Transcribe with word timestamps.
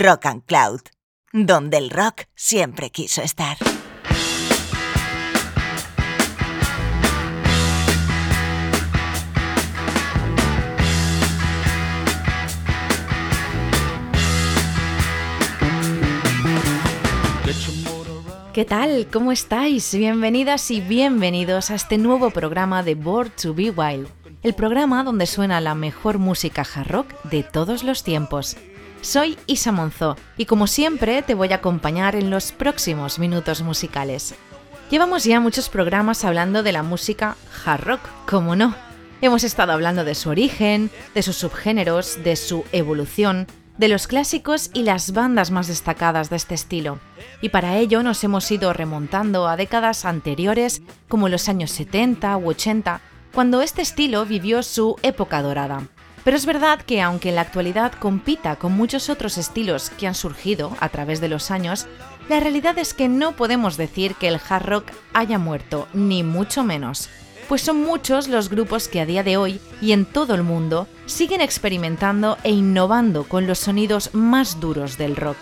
Rock 0.00 0.26
and 0.26 0.44
Cloud, 0.46 0.80
donde 1.32 1.76
el 1.76 1.90
rock 1.90 2.22
siempre 2.34 2.90
quiso 2.90 3.20
estar. 3.20 3.58
¿Qué 18.54 18.64
tal? 18.64 19.08
¿Cómo 19.10 19.32
estáis? 19.32 19.94
Bienvenidas 19.94 20.70
y 20.70 20.80
bienvenidos 20.80 21.70
a 21.70 21.74
este 21.74 21.98
nuevo 21.98 22.30
programa 22.30 22.82
de 22.82 22.94
Board 22.94 23.30
to 23.30 23.54
Be 23.54 23.70
Wild, 23.70 24.08
el 24.42 24.54
programa 24.54 25.04
donde 25.04 25.26
suena 25.26 25.60
la 25.60 25.74
mejor 25.74 26.18
música 26.18 26.62
hard 26.62 26.88
rock 26.88 27.22
de 27.24 27.42
todos 27.42 27.82
los 27.82 28.04
tiempos. 28.04 28.56
Soy 29.02 29.36
Isa 29.48 29.72
Monzó 29.72 30.16
y 30.36 30.46
como 30.46 30.68
siempre 30.68 31.22
te 31.22 31.34
voy 31.34 31.52
a 31.52 31.56
acompañar 31.56 32.14
en 32.14 32.30
los 32.30 32.52
próximos 32.52 33.18
minutos 33.18 33.60
musicales. 33.60 34.36
Llevamos 34.90 35.24
ya 35.24 35.40
muchos 35.40 35.68
programas 35.68 36.24
hablando 36.24 36.62
de 36.62 36.70
la 36.70 36.84
música 36.84 37.36
hard 37.64 37.82
rock, 37.82 38.00
como 38.28 38.54
no. 38.54 38.76
Hemos 39.20 39.42
estado 39.42 39.72
hablando 39.72 40.04
de 40.04 40.14
su 40.14 40.30
origen, 40.30 40.88
de 41.16 41.22
sus 41.24 41.34
subgéneros, 41.34 42.22
de 42.22 42.36
su 42.36 42.64
evolución, 42.70 43.48
de 43.76 43.88
los 43.88 44.06
clásicos 44.06 44.70
y 44.72 44.84
las 44.84 45.12
bandas 45.12 45.50
más 45.50 45.66
destacadas 45.66 46.30
de 46.30 46.36
este 46.36 46.54
estilo. 46.54 47.00
Y 47.40 47.48
para 47.48 47.78
ello 47.78 48.04
nos 48.04 48.22
hemos 48.22 48.48
ido 48.52 48.72
remontando 48.72 49.48
a 49.48 49.56
décadas 49.56 50.04
anteriores, 50.04 50.80
como 51.08 51.28
los 51.28 51.48
años 51.48 51.72
70 51.72 52.36
u 52.36 52.50
80, 52.50 53.00
cuando 53.34 53.62
este 53.62 53.82
estilo 53.82 54.24
vivió 54.26 54.62
su 54.62 54.94
época 55.02 55.42
dorada. 55.42 55.88
Pero 56.24 56.36
es 56.36 56.46
verdad 56.46 56.80
que 56.82 57.02
aunque 57.02 57.30
en 57.30 57.34
la 57.34 57.40
actualidad 57.40 57.92
compita 57.92 58.56
con 58.56 58.72
muchos 58.72 59.10
otros 59.10 59.38
estilos 59.38 59.90
que 59.90 60.06
han 60.06 60.14
surgido 60.14 60.76
a 60.80 60.88
través 60.88 61.20
de 61.20 61.28
los 61.28 61.50
años, 61.50 61.86
la 62.28 62.40
realidad 62.40 62.78
es 62.78 62.94
que 62.94 63.08
no 63.08 63.32
podemos 63.32 63.76
decir 63.76 64.14
que 64.14 64.28
el 64.28 64.40
hard 64.48 64.66
rock 64.66 64.92
haya 65.12 65.38
muerto, 65.38 65.88
ni 65.92 66.22
mucho 66.22 66.62
menos 66.62 67.08
pues 67.52 67.60
son 67.60 67.82
muchos 67.82 68.28
los 68.28 68.48
grupos 68.48 68.88
que 68.88 68.98
a 68.98 69.04
día 69.04 69.22
de 69.22 69.36
hoy 69.36 69.60
y 69.82 69.92
en 69.92 70.06
todo 70.06 70.34
el 70.34 70.42
mundo 70.42 70.88
siguen 71.04 71.42
experimentando 71.42 72.38
e 72.44 72.50
innovando 72.50 73.24
con 73.24 73.46
los 73.46 73.58
sonidos 73.58 74.14
más 74.14 74.58
duros 74.58 74.96
del 74.96 75.16
rock. 75.16 75.36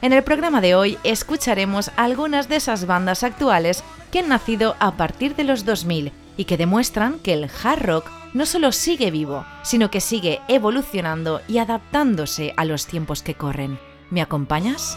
En 0.00 0.14
el 0.14 0.22
programa 0.22 0.62
de 0.62 0.74
hoy 0.74 0.96
escucharemos 1.04 1.90
algunas 1.96 2.48
de 2.48 2.56
esas 2.56 2.86
bandas 2.86 3.22
actuales 3.22 3.84
que 4.10 4.20
han 4.20 4.30
nacido 4.30 4.76
a 4.78 4.96
partir 4.96 5.36
de 5.36 5.44
los 5.44 5.66
2000 5.66 6.12
y 6.36 6.44
que 6.44 6.56
demuestran 6.56 7.18
que 7.18 7.32
el 7.34 7.50
hard 7.62 7.82
rock 7.82 8.10
no 8.34 8.46
solo 8.46 8.72
sigue 8.72 9.10
vivo, 9.10 9.44
sino 9.62 9.90
que 9.90 10.00
sigue 10.00 10.40
evolucionando 10.48 11.40
y 11.48 11.58
adaptándose 11.58 12.54
a 12.56 12.64
los 12.64 12.86
tiempos 12.86 13.22
que 13.22 13.34
corren. 13.34 13.78
¿Me 14.10 14.22
acompañas? 14.22 14.96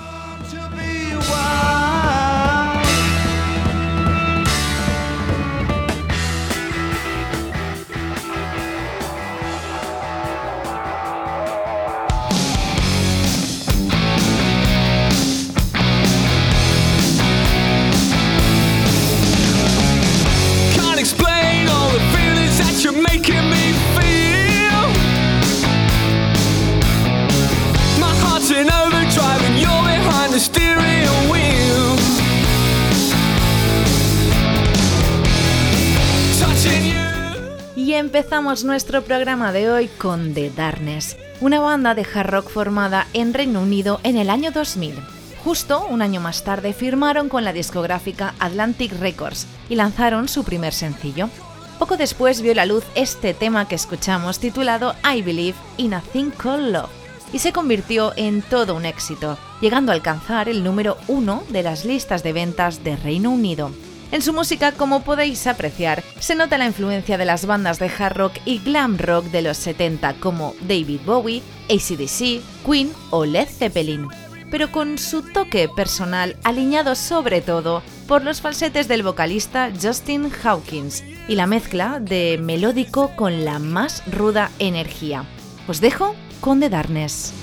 Empezamos 38.17 38.63
nuestro 38.63 39.03
programa 39.03 39.51
de 39.51 39.69
hoy 39.69 39.89
con 39.89 40.33
The 40.33 40.49
Darkness, 40.49 41.17
una 41.41 41.59
banda 41.59 41.95
de 41.95 42.03
hard 42.13 42.29
rock 42.29 42.49
formada 42.49 43.07
en 43.11 43.33
Reino 43.33 43.59
Unido 43.59 43.99
en 44.03 44.15
el 44.15 44.29
año 44.29 44.51
2000. 44.51 44.95
Justo 45.43 45.85
un 45.85 46.01
año 46.01 46.21
más 46.21 46.45
tarde 46.45 46.71
firmaron 46.71 47.27
con 47.27 47.43
la 47.43 47.51
discográfica 47.51 48.33
Atlantic 48.39 48.93
Records 49.01 49.47
y 49.67 49.75
lanzaron 49.75 50.29
su 50.29 50.45
primer 50.45 50.73
sencillo. 50.73 51.29
Poco 51.77 51.97
después 51.97 52.41
vio 52.41 52.53
la 52.53 52.65
luz 52.65 52.85
este 52.95 53.33
tema 53.33 53.67
que 53.67 53.75
escuchamos 53.75 54.39
titulado 54.39 54.95
I 55.03 55.21
Believe 55.21 55.57
in 55.75 55.93
a 55.93 55.99
Thing 55.99 56.31
Called 56.31 56.71
Love 56.71 56.89
y 57.33 57.39
se 57.39 57.51
convirtió 57.51 58.13
en 58.15 58.43
todo 58.43 58.75
un 58.75 58.85
éxito, 58.85 59.37
llegando 59.59 59.91
a 59.91 59.95
alcanzar 59.95 60.47
el 60.47 60.63
número 60.63 60.95
uno 61.09 61.43
de 61.49 61.63
las 61.63 61.83
listas 61.83 62.23
de 62.23 62.31
ventas 62.31 62.81
de 62.81 62.95
Reino 62.95 63.31
Unido. 63.31 63.71
En 64.15 64.21
su 64.21 64.31
música, 64.31 64.71
como 64.71 65.01
podéis 65.01 65.45
apreciar, 65.45 66.01
se 66.21 66.35
nota 66.35 66.57
la 66.57 66.67
influencia 66.67 67.17
de 67.17 67.25
las 67.25 67.45
bandas 67.45 67.79
de 67.79 67.87
hard 67.99 68.15
rock 68.15 68.37
y 68.45 68.59
glam 68.59 68.97
rock 68.97 69.25
de 69.25 69.41
los 69.41 69.57
70 69.57 70.13
como 70.21 70.55
David 70.61 71.01
Bowie, 71.05 71.43
ACDC, 71.69 72.41
Queen 72.65 72.93
o 73.09 73.25
Led 73.25 73.49
Zeppelin, 73.49 74.07
pero 74.49 74.71
con 74.71 74.97
su 74.99 75.21
toque 75.21 75.67
personal 75.67 76.37
alineado 76.45 76.95
sobre 76.95 77.41
todo 77.41 77.83
por 78.07 78.23
los 78.23 78.39
falsetes 78.39 78.87
del 78.87 79.03
vocalista 79.03 79.69
Justin 79.81 80.31
Hawkins 80.45 81.03
y 81.27 81.35
la 81.35 81.45
mezcla 81.45 81.99
de 81.99 82.39
melódico 82.41 83.13
con 83.17 83.43
la 83.43 83.59
más 83.59 84.01
ruda 84.09 84.49
energía. 84.59 85.25
Os 85.67 85.81
dejo 85.81 86.15
con 86.39 86.61
The 86.61 86.69
Darkness. 86.69 87.33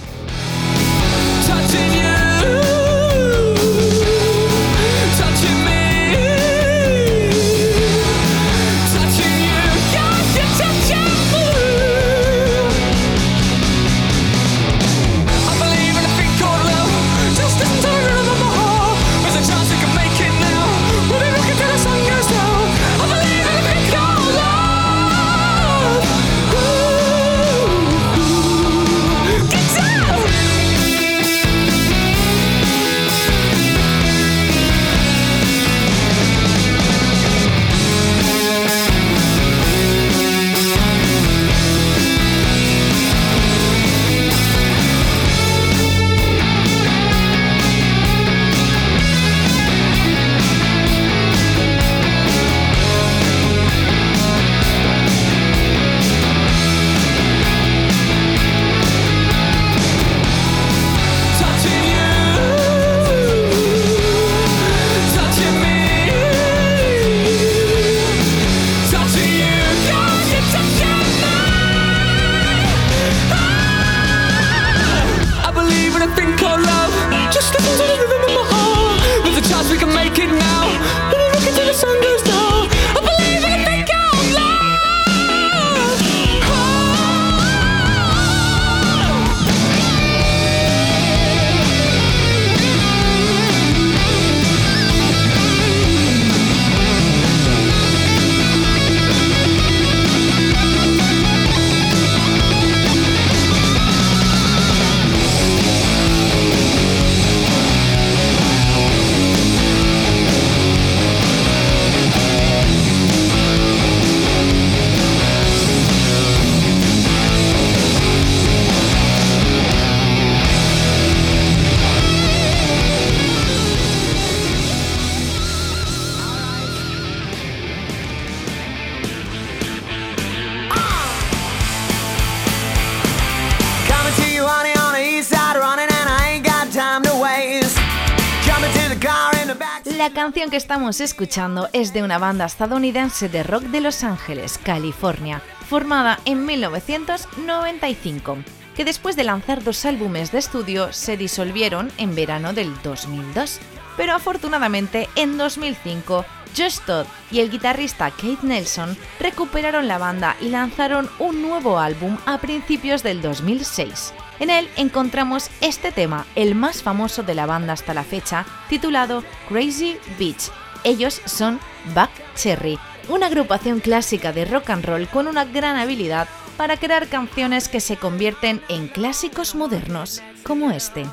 Que 140.53 140.59
estamos 140.59 141.01
escuchando 141.01 141.71
es 141.73 141.95
de 141.95 142.03
una 142.03 142.19
banda 142.19 142.45
estadounidense 142.45 143.31
de 143.31 143.43
rock 143.43 143.63
de 143.63 143.81
Los 143.81 144.05
Ángeles, 144.05 144.59
California, 144.59 145.41
formada 145.67 146.21
en 146.27 146.45
1995, 146.45 148.37
que 148.77 148.85
después 148.85 149.17
de 149.17 149.25
lanzar 149.25 149.65
dos 149.65 149.87
álbumes 149.87 150.31
de 150.31 150.41
estudio 150.41 150.93
se 150.93 151.17
disolvieron 151.17 151.91
en 151.97 152.15
verano 152.15 152.53
del 152.53 152.71
2002. 152.83 153.61
Pero 153.97 154.13
afortunadamente 154.13 155.09
en 155.17 155.39
2005 155.39 156.27
Josh 156.55 156.81
Todd 156.85 157.07
y 157.31 157.41
el 157.41 157.51
guitarrista 157.51 158.11
Kate 158.11 158.41
Nelson 158.43 158.95
recuperaron 159.21 159.89
la 159.89 159.97
banda 159.97 160.37
y 160.39 160.51
lanzaron 160.51 161.09
un 161.19 161.41
nuevo 161.41 161.79
álbum 161.79 162.19
a 162.27 162.37
principios 162.37 163.03
del 163.03 163.23
2006. 163.23 164.13
En 164.41 164.51
él 164.51 164.69
encontramos 164.77 165.51
este 165.61 165.93
tema, 165.93 166.27
el 166.35 166.55
más 166.55 166.83
famoso 166.83 167.23
de 167.23 167.35
la 167.35 167.47
banda 167.47 167.73
hasta 167.73 167.95
la 167.95 168.05
fecha, 168.05 168.45
titulado 168.69 169.23
Crazy 169.49 169.97
Beach. 170.19 170.51
Ellos 170.85 171.21
son 171.27 171.61
Buck 171.95 172.11
Cherry, 172.35 172.79
una 173.09 173.27
agrupación 173.27 173.81
clásica 173.81 174.33
de 174.33 174.45
rock 174.45 174.71
and 174.71 174.85
roll 174.85 175.09
con 175.09 175.29
una 175.29 175.45
gran 175.45 175.77
habilidad 175.77 176.29
para 176.57 176.77
crear 176.77 177.09
canciones 177.09 177.69
que 177.69 177.81
se 177.81 177.97
convierten 177.97 178.63
en 178.69 178.89
clásicos 178.89 179.55
modernos, 179.55 180.23
como 180.45 180.71
este. 180.71 181.07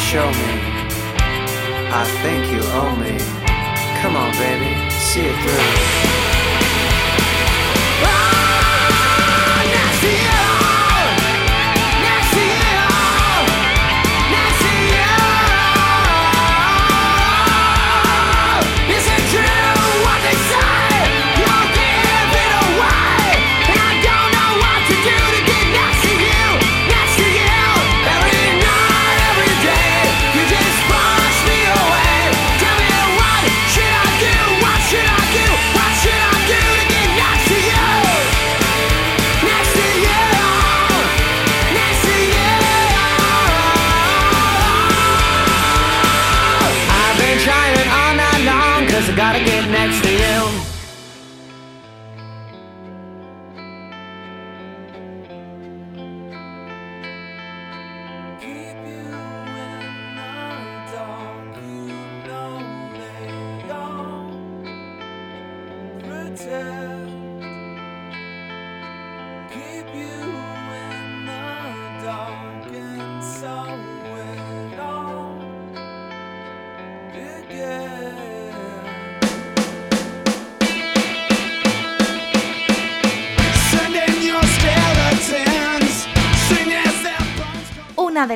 Show 0.00 0.26
me? 0.26 0.52
I 1.92 2.04
think 2.22 2.50
you 2.50 2.62
owe 2.80 2.96
me. 2.96 3.18
Come 4.00 4.16
on, 4.16 4.32
baby, 4.32 4.90
see 4.90 5.26
it 5.26 5.36
through. 5.42 6.00
Is 8.02 8.39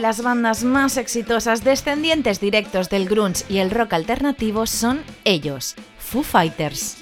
las 0.05 0.21
bandas 0.21 0.65
más 0.65 0.99
exitosas 0.99 1.65
descendientes 1.65 2.39
directos 2.39 2.91
del 2.91 3.09
grunge 3.09 3.43
y 3.49 3.57
el 3.57 3.71
rock 3.71 3.95
alternativo 3.95 4.67
son 4.67 5.03
ellos, 5.25 5.77
Foo 5.99 6.23
Fighters. 6.23 6.99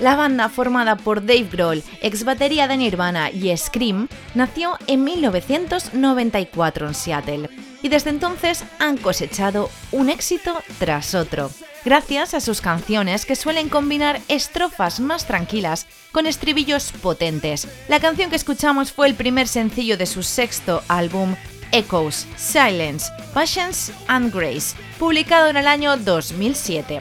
La 0.00 0.16
banda, 0.16 0.48
formada 0.48 0.96
por 0.96 1.20
Dave 1.20 1.46
Grohl, 1.52 1.82
ex 2.00 2.24
batería 2.24 2.66
de 2.66 2.78
Nirvana 2.78 3.30
y 3.30 3.54
Scream, 3.54 4.08
nació 4.34 4.78
en 4.86 5.04
1994 5.04 6.88
en 6.88 6.94
Seattle 6.94 7.50
y 7.82 7.90
desde 7.90 8.08
entonces 8.08 8.64
han 8.78 8.96
cosechado 8.96 9.68
un 9.92 10.08
éxito 10.08 10.56
tras 10.78 11.14
otro, 11.14 11.50
gracias 11.84 12.32
a 12.32 12.40
sus 12.40 12.62
canciones 12.62 13.26
que 13.26 13.36
suelen 13.36 13.68
combinar 13.68 14.22
estrofas 14.28 15.00
más 15.00 15.26
tranquilas 15.26 15.86
con 16.12 16.26
estribillos 16.26 16.92
potentes. 16.92 17.68
La 17.88 18.00
canción 18.00 18.30
que 18.30 18.36
escuchamos 18.36 18.90
fue 18.90 19.06
el 19.06 19.14
primer 19.14 19.48
sencillo 19.48 19.98
de 19.98 20.06
su 20.06 20.22
sexto 20.22 20.82
álbum 20.88 21.36
Echoes, 21.72 22.26
Silence, 22.36 23.10
Passions 23.34 23.92
and 24.06 24.34
Grace, 24.34 24.76
publicado 24.98 25.48
en 25.48 25.56
el 25.56 25.66
año 25.66 25.96
2007. 25.96 27.00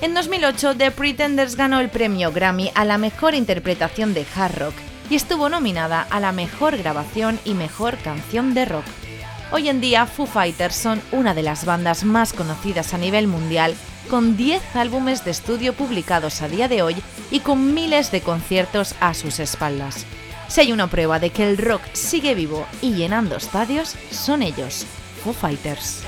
En 0.00 0.14
2008, 0.14 0.76
The 0.76 0.90
Pretenders 0.90 1.56
ganó 1.56 1.80
el 1.80 1.88
premio 1.88 2.32
Grammy 2.32 2.70
a 2.74 2.84
la 2.84 2.98
mejor 2.98 3.34
interpretación 3.34 4.14
de 4.14 4.26
hard 4.36 4.58
rock 4.58 4.74
y 5.10 5.16
estuvo 5.16 5.48
nominada 5.48 6.06
a 6.10 6.20
la 6.20 6.32
mejor 6.32 6.76
grabación 6.76 7.40
y 7.44 7.54
mejor 7.54 7.96
canción 7.98 8.54
de 8.54 8.64
rock. 8.64 8.84
Hoy 9.50 9.68
en 9.68 9.80
día, 9.80 10.06
Foo 10.06 10.26
Fighters 10.26 10.76
son 10.76 11.00
una 11.10 11.34
de 11.34 11.42
las 11.42 11.64
bandas 11.64 12.04
más 12.04 12.32
conocidas 12.32 12.92
a 12.92 12.98
nivel 12.98 13.26
mundial, 13.26 13.74
con 14.10 14.36
10 14.36 14.76
álbumes 14.76 15.24
de 15.24 15.30
estudio 15.30 15.72
publicados 15.72 16.42
a 16.42 16.48
día 16.48 16.68
de 16.68 16.82
hoy 16.82 16.96
y 17.30 17.40
con 17.40 17.74
miles 17.74 18.10
de 18.10 18.20
conciertos 18.20 18.94
a 19.00 19.14
sus 19.14 19.40
espaldas. 19.40 20.06
Si 20.48 20.62
hay 20.62 20.72
una 20.72 20.88
prueba 20.88 21.18
de 21.18 21.30
que 21.30 21.48
el 21.48 21.58
rock 21.58 21.82
sigue 21.92 22.34
vivo 22.34 22.66
y 22.80 22.94
llenando 22.94 23.36
estadios, 23.36 23.94
son 24.10 24.42
ellos, 24.42 24.86
Foo 25.22 25.34
Fighters. 25.34 26.02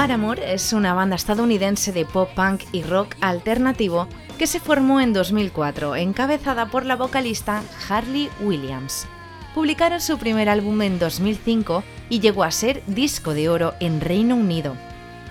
Paramore 0.00 0.54
es 0.54 0.72
una 0.72 0.94
banda 0.94 1.16
estadounidense 1.16 1.92
de 1.92 2.06
pop 2.06 2.30
punk 2.34 2.62
y 2.72 2.82
rock 2.84 3.16
alternativo 3.20 4.08
que 4.38 4.46
se 4.46 4.58
formó 4.58 4.98
en 4.98 5.12
2004, 5.12 5.94
encabezada 5.94 6.70
por 6.70 6.86
la 6.86 6.96
vocalista 6.96 7.62
Harley 7.86 8.30
Williams. 8.40 9.06
Publicaron 9.54 10.00
su 10.00 10.16
primer 10.16 10.48
álbum 10.48 10.80
en 10.80 10.98
2005 10.98 11.84
y 12.08 12.20
llegó 12.20 12.44
a 12.44 12.50
ser 12.50 12.82
disco 12.86 13.34
de 13.34 13.50
oro 13.50 13.74
en 13.78 14.00
Reino 14.00 14.36
Unido. 14.36 14.74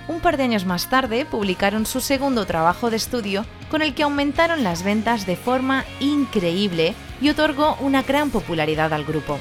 Un 0.08 0.20
par 0.20 0.38
de 0.38 0.44
años 0.44 0.68
más 0.68 0.88
tarde 0.88 1.26
publicaron 1.26 1.88
su 1.88 2.00
segundo 2.00 2.46
trabajo 2.46 2.92
de 2.92 2.98
estudio 2.98 3.48
con 3.72 3.82
el 3.82 3.96
que 3.96 4.04
aumentaron 4.04 4.64
las 4.64 4.84
ventas 4.84 5.26
de 5.26 5.36
forma 5.36 5.84
increíble 6.00 6.94
y 7.20 7.30
otorgó 7.30 7.76
una 7.82 8.04
gran 8.04 8.30
popularidad 8.30 8.94
al 8.94 9.04
grupo. 9.04 9.40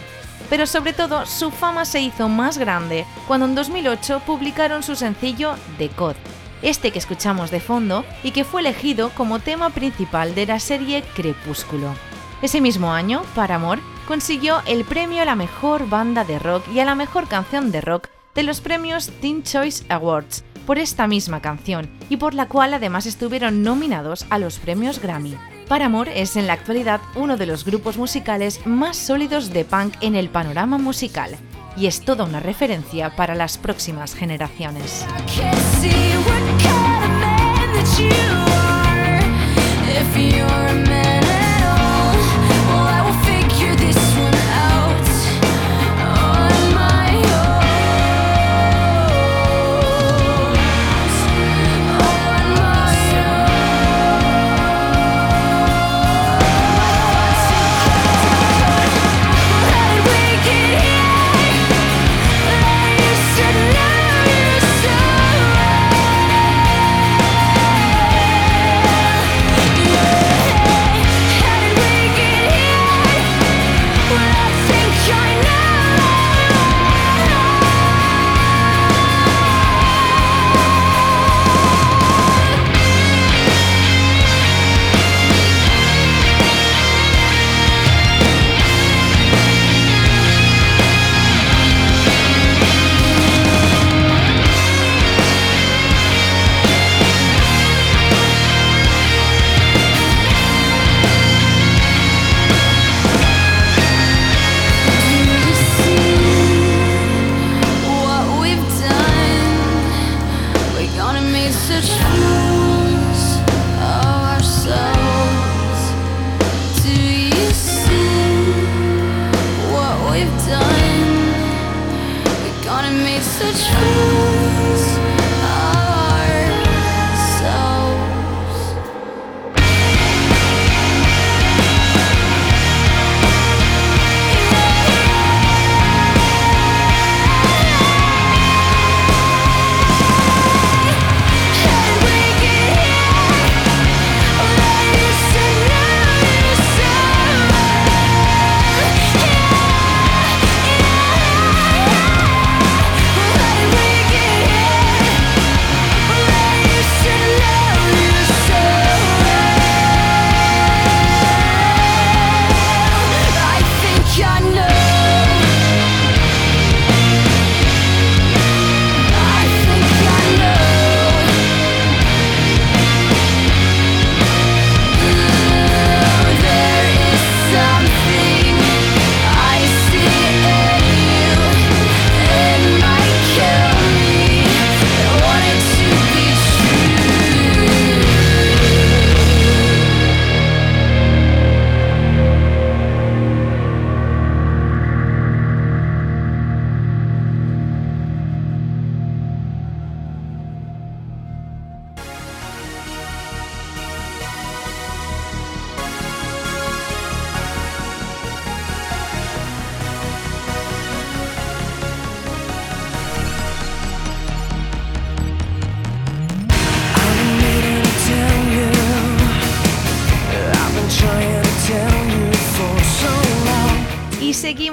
Pero 0.51 0.67
sobre 0.67 0.93
todo 0.93 1.27
su 1.27 1.51
fama 1.51 1.85
se 1.85 2.01
hizo 2.01 2.29
más 2.29 2.59
grande 2.59 3.05
cuando 3.27 3.47
en 3.47 3.55
2008 3.55 4.23
publicaron 4.27 4.83
su 4.83 4.97
sencillo 4.97 5.55
The 5.79 5.89
Code, 5.91 6.17
este 6.63 6.91
que 6.91 6.99
escuchamos 6.99 7.51
de 7.51 7.61
fondo 7.61 8.05
y 8.23 8.31
que 8.31 8.45
fue 8.45 8.61
elegido 8.61 9.11
como 9.11 9.39
tema 9.39 9.71
principal 9.71 10.35
de 10.35 10.47
la 10.47 10.61
serie 10.61 11.03
Crepúsculo. 11.15 11.95
Ese 12.41 12.61
mismo 12.61 12.93
año, 12.93 13.23
Paramore 13.35 13.83
consiguió 14.07 14.63
el 14.67 14.85
premio 14.85 15.23
a 15.23 15.25
la 15.25 15.35
mejor 15.35 15.89
banda 15.89 16.25
de 16.25 16.39
rock 16.39 16.67
y 16.73 16.81
a 16.81 16.85
la 16.85 16.95
mejor 16.95 17.29
canción 17.29 17.71
de 17.71 17.81
rock 17.81 18.09
de 18.35 18.43
los 18.45 18.61
premios 18.61 19.11
Teen 19.21 19.43
Choice 19.43 19.85
Awards 19.89 20.45
por 20.65 20.79
esta 20.79 21.07
misma 21.07 21.41
canción 21.41 21.91
y 22.09 22.19
por 22.19 22.35
la 22.35 22.47
cual 22.47 22.75
además 22.75 23.07
estuvieron 23.07 23.63
nominados 23.63 24.27
a 24.31 24.39
los 24.39 24.59
premios 24.59 25.01
Grammy. 25.01 25.37
Paramore 25.69 26.23
es 26.23 26.37
en 26.37 26.47
la 26.47 26.55
actualidad 26.55 27.01
uno 27.15 27.37
de 27.37 27.45
los 27.45 27.67
grupos 27.67 27.99
musicales 27.99 28.67
más 28.67 28.97
sólidos 28.97 29.51
de 29.51 29.67
punk 29.67 29.95
en 30.01 30.15
el 30.15 30.31
panorama 30.31 30.79
musical 30.79 31.37
y 31.77 31.87
es 31.87 32.01
toda 32.01 32.25
una 32.25 32.41
referencia 32.41 33.15
para 33.15 33.35
las 33.35 33.59
próximas 33.59 34.15
generaciones. 34.15 35.05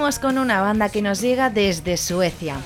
Con 0.05 0.37
una 0.37 0.61
banda 0.61 0.89
que 0.89 1.01
nos 1.01 1.19
llega 1.19 1.49
desde 1.49 1.97
Suecia. 1.97 2.57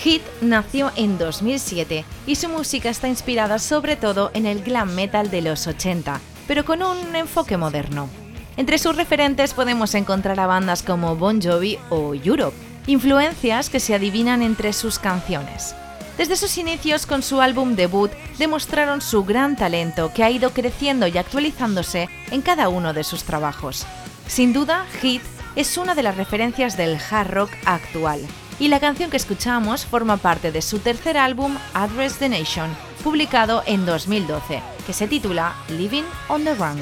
Hit 0.00 0.22
nació 0.40 0.92
en 0.94 1.18
2007 1.18 2.04
y 2.24 2.36
su 2.36 2.48
música 2.48 2.88
está 2.88 3.08
inspirada 3.08 3.58
sobre 3.58 3.96
todo 3.96 4.30
en 4.32 4.46
el 4.46 4.62
glam 4.62 4.94
metal 4.94 5.28
de 5.28 5.42
los 5.42 5.66
80, 5.66 6.20
pero 6.46 6.64
con 6.64 6.84
un 6.84 7.16
enfoque 7.16 7.56
moderno. 7.56 8.08
Entre 8.56 8.78
sus 8.78 8.94
referentes 8.94 9.54
podemos 9.54 9.92
encontrar 9.96 10.38
a 10.38 10.46
bandas 10.46 10.84
como 10.84 11.16
Bon 11.16 11.42
Jovi 11.42 11.80
o 11.90 12.14
Europe, 12.14 12.56
influencias 12.86 13.70
que 13.70 13.80
se 13.80 13.96
adivinan 13.96 14.40
entre 14.40 14.72
sus 14.72 15.00
canciones. 15.00 15.74
Desde 16.16 16.36
sus 16.36 16.56
inicios 16.58 17.06
con 17.06 17.24
su 17.24 17.40
álbum 17.40 17.74
debut 17.74 18.12
demostraron 18.38 19.00
su 19.00 19.24
gran 19.24 19.56
talento 19.56 20.12
que 20.14 20.22
ha 20.22 20.30
ido 20.30 20.50
creciendo 20.50 21.08
y 21.08 21.18
actualizándose 21.18 22.08
en 22.30 22.40
cada 22.40 22.68
uno 22.68 22.92
de 22.92 23.02
sus 23.02 23.24
trabajos. 23.24 23.84
Sin 24.28 24.52
duda, 24.52 24.86
Hit 25.02 25.22
es 25.56 25.76
una 25.78 25.94
de 25.94 26.02
las 26.02 26.16
referencias 26.16 26.76
del 26.76 26.98
hard 27.10 27.30
rock 27.30 27.50
actual, 27.64 28.20
y 28.58 28.68
la 28.68 28.80
canción 28.80 29.10
que 29.10 29.16
escuchamos 29.16 29.84
forma 29.84 30.16
parte 30.16 30.52
de 30.52 30.62
su 30.62 30.78
tercer 30.78 31.16
álbum 31.16 31.56
Address 31.74 32.18
the 32.18 32.28
Nation, 32.28 32.70
publicado 33.02 33.62
en 33.66 33.84
2012, 33.86 34.62
que 34.86 34.92
se 34.92 35.08
titula 35.08 35.54
Living 35.68 36.04
on 36.28 36.44
the 36.44 36.54
Run. 36.54 36.78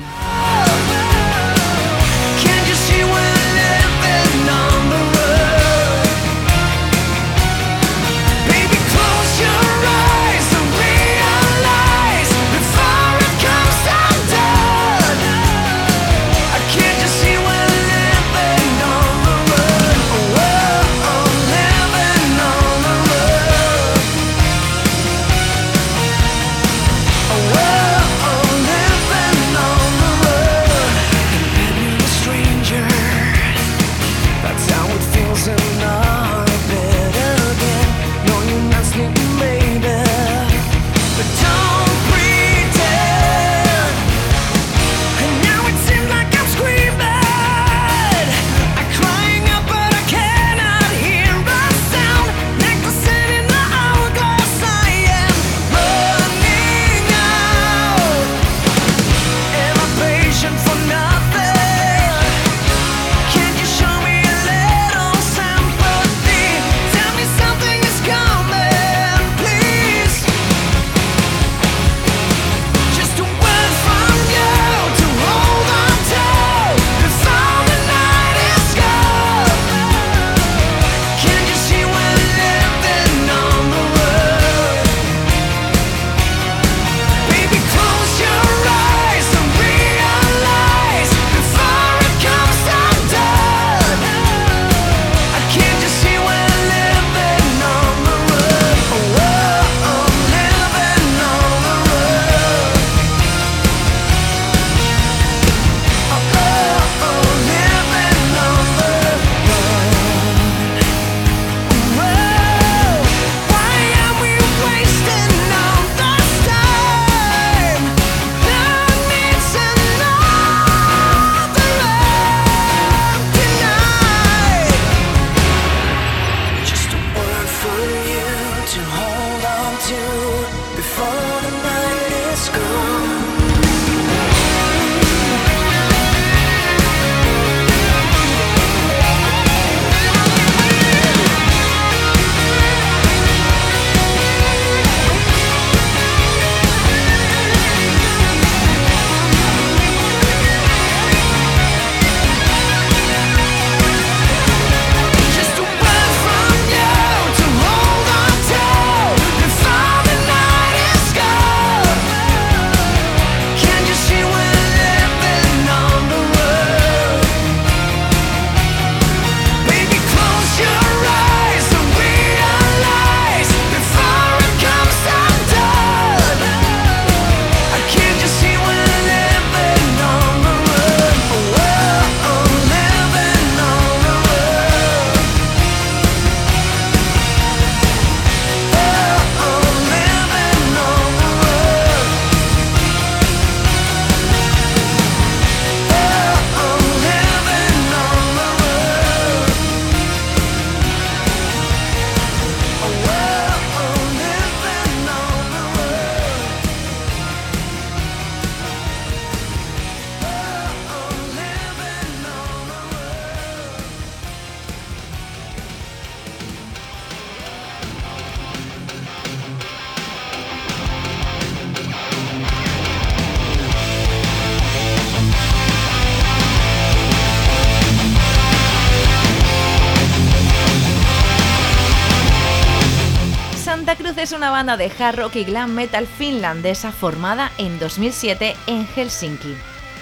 Banda 234.62 234.76
de 234.76 234.92
hard 234.96 235.16
rock 235.16 235.34
y 235.34 235.42
glam 235.42 235.74
metal 235.74 236.06
finlandesa 236.06 236.92
formada 236.92 237.50
en 237.58 237.80
2007 237.80 238.54
en 238.68 238.86
Helsinki. 238.86 239.56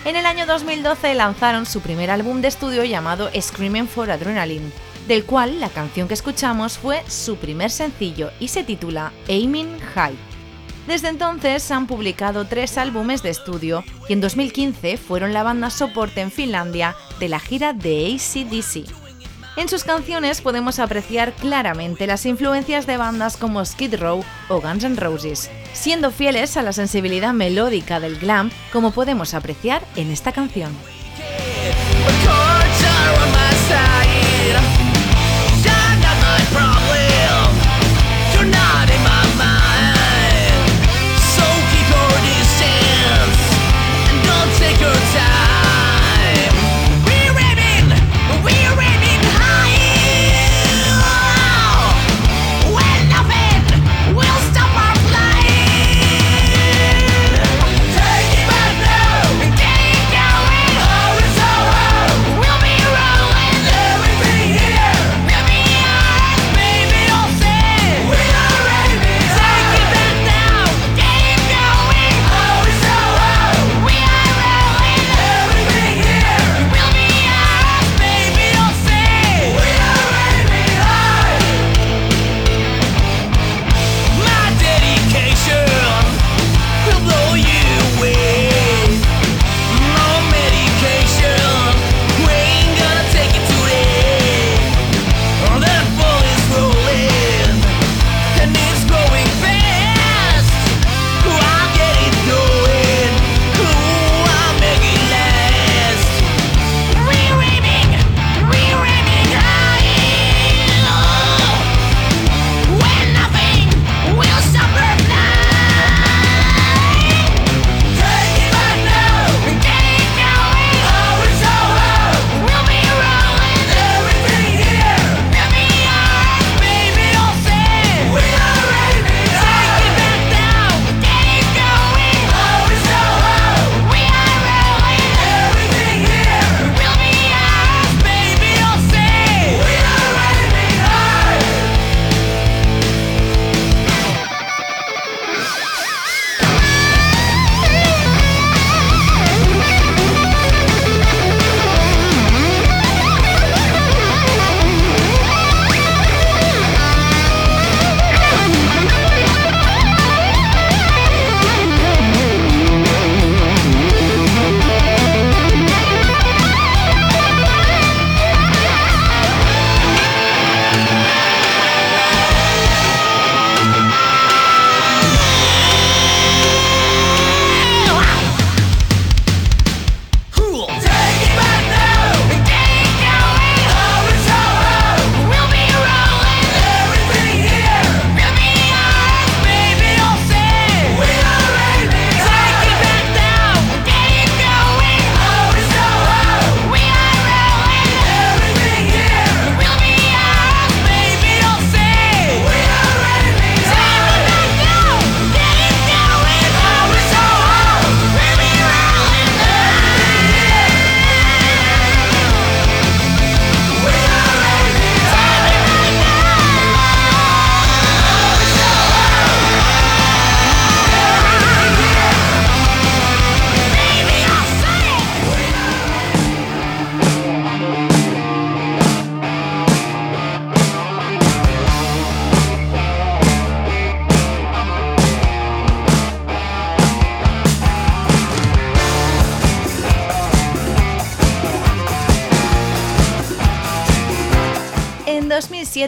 En 0.04 0.16
el 0.16 0.26
año 0.26 0.44
2012 0.44 1.14
lanzaron 1.14 1.64
su 1.64 1.80
primer 1.80 2.10
álbum 2.10 2.42
de 2.42 2.48
estudio 2.48 2.84
llamado 2.84 3.30
Screaming 3.40 3.88
for 3.88 4.10
Adrenaline, 4.10 4.70
del 5.08 5.24
cual 5.24 5.60
la 5.60 5.70
canción 5.70 6.08
que 6.08 6.12
escuchamos 6.12 6.76
fue 6.76 7.02
su 7.08 7.36
primer 7.36 7.70
sencillo 7.70 8.32
y 8.38 8.48
se 8.48 8.62
titula 8.62 9.14
Aiming 9.30 9.80
High. 9.94 10.18
Desde 10.86 11.08
entonces 11.08 11.70
han 11.70 11.86
publicado 11.86 12.44
tres 12.44 12.76
álbumes 12.76 13.22
de 13.22 13.30
estudio 13.30 13.82
y 14.10 14.12
en 14.12 14.20
2015 14.20 14.98
fueron 14.98 15.32
la 15.32 15.42
banda 15.42 15.70
soporte 15.70 16.20
en 16.20 16.30
Finlandia 16.30 16.96
de 17.18 17.30
la 17.30 17.40
gira 17.40 17.72
de 17.72 18.14
ACDC. 18.14 18.99
En 19.56 19.68
sus 19.68 19.84
canciones 19.84 20.40
podemos 20.40 20.78
apreciar 20.78 21.32
claramente 21.32 22.06
las 22.06 22.24
influencias 22.24 22.86
de 22.86 22.96
bandas 22.96 23.36
como 23.36 23.64
Skid 23.64 23.96
Row 23.96 24.24
o 24.48 24.60
Guns 24.60 24.84
N' 24.84 24.96
Roses, 24.96 25.50
siendo 25.72 26.10
fieles 26.12 26.56
a 26.56 26.62
la 26.62 26.72
sensibilidad 26.72 27.32
melódica 27.32 27.98
del 28.00 28.18
glam 28.18 28.50
como 28.72 28.92
podemos 28.92 29.34
apreciar 29.34 29.82
en 29.96 30.10
esta 30.12 30.32
canción. 30.32 30.72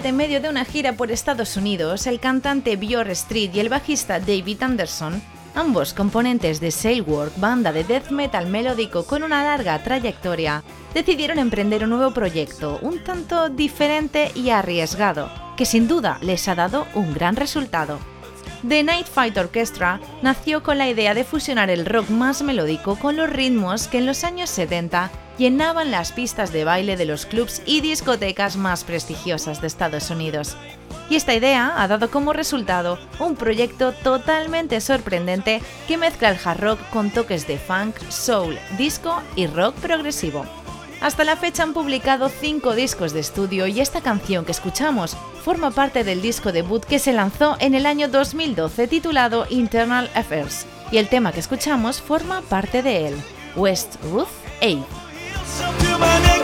2007, 0.03 0.09
en 0.09 0.17
medio 0.17 0.41
de 0.41 0.49
una 0.49 0.65
gira 0.65 0.95
por 0.95 1.11
Estados 1.11 1.57
Unidos, 1.57 2.07
el 2.07 2.19
cantante 2.19 2.77
Björn 2.77 3.11
Street 3.11 3.51
y 3.55 3.61
el 3.61 3.69
bajista 3.69 4.19
David 4.19 4.63
Anderson, 4.63 5.23
ambos 5.55 5.95
componentes 5.95 6.61
de 6.61 6.71
Sailwork, 6.71 7.39
banda 7.39 7.73
de 7.73 7.85
death 7.85 8.11
metal 8.11 8.47
melódico 8.47 9.05
con 9.05 9.23
una 9.23 9.45
larga 9.45 9.83
trayectoria, 9.83 10.65
decidieron 10.95 11.39
emprender 11.39 11.85
un 11.85 11.91
nuevo 11.91 12.13
proyecto, 12.13 12.79
un 12.83 13.03
tanto 13.05 13.49
diferente 13.49 14.33
y 14.35 14.51
arriesgado, 14.51 15.31
que 15.57 15.67
sin 15.67 15.87
duda 15.87 16.19
les 16.21 16.49
ha 16.49 16.55
dado 16.55 16.87
un 16.95 17.15
gran 17.15 17.37
resultado. 17.37 18.12
The 18.67 18.85
Night 18.85 19.07
Fight 19.07 19.37
Orchestra 19.37 19.99
nació 20.23 20.63
con 20.63 20.79
la 20.79 20.89
idea 20.89 21.15
de 21.15 21.25
fusionar 21.25 21.69
el 21.69 21.85
rock 21.85 22.11
más 22.11 22.43
melódico 22.43 22.97
con 22.97 23.17
los 23.17 23.29
ritmos 23.29 23.89
que 23.89 23.99
en 23.99 24.07
los 24.07 24.23
años 24.23 24.51
70 24.51 25.11
llenaban 25.37 25.91
las 25.91 26.13
pistas 26.13 26.53
de 26.53 26.63
baile 26.63 26.97
de 26.97 27.05
los 27.05 27.27
clubs 27.27 27.61
y 27.67 27.81
discotecas 27.81 28.57
más 28.57 28.85
prestigiosas 28.85 29.61
de 29.61 29.67
Estados 29.67 30.11
Unidos. 30.11 30.57
Y 31.11 31.17
esta 31.17 31.35
idea 31.35 31.75
ha 31.77 31.89
dado 31.89 32.09
como 32.09 32.33
resultado 32.33 33.01
un 33.19 33.35
proyecto 33.35 33.93
totalmente 33.93 34.81
sorprendente 34.81 35.61
que 35.89 35.99
mezcla 35.99 36.31
el 36.31 36.39
hard 36.43 36.61
rock 36.61 36.79
con 36.91 37.11
toques 37.11 37.49
de 37.49 37.59
funk, 37.59 37.97
soul, 38.11 38.57
disco 38.79 39.21
y 39.35 39.49
rock 39.49 39.75
progresivo. 39.77 40.47
Hasta 41.03 41.25
la 41.25 41.37
fecha 41.37 41.65
han 41.65 41.73
publicado 41.75 42.29
cinco 42.29 42.77
discos 42.77 43.13
de 43.13 43.19
estudio 43.19 43.67
y 43.67 43.81
esta 43.81 44.01
canción 44.01 44.45
que 44.45 44.53
escuchamos 44.53 45.17
forma 45.43 45.73
parte 45.73 46.05
del 46.05 46.23
disco 46.23 46.53
debut 46.53 46.85
que 46.85 47.01
se 47.01 47.13
lanzó 47.13 47.57
en 47.59 47.75
el 47.75 47.87
año 47.87 48.07
2012 48.07 48.87
titulado 48.87 49.47
Internal 49.51 50.09
Affairs 50.15 50.65
y 50.93 50.99
el 50.99 51.09
tema 51.09 51.33
que 51.33 51.41
escuchamos 51.41 52.01
forma 52.01 52.43
parte 52.43 52.83
de 52.83 53.09
él, 53.09 53.17
West 53.57 53.97
Ruth 54.13 54.29
8. 54.61 56.42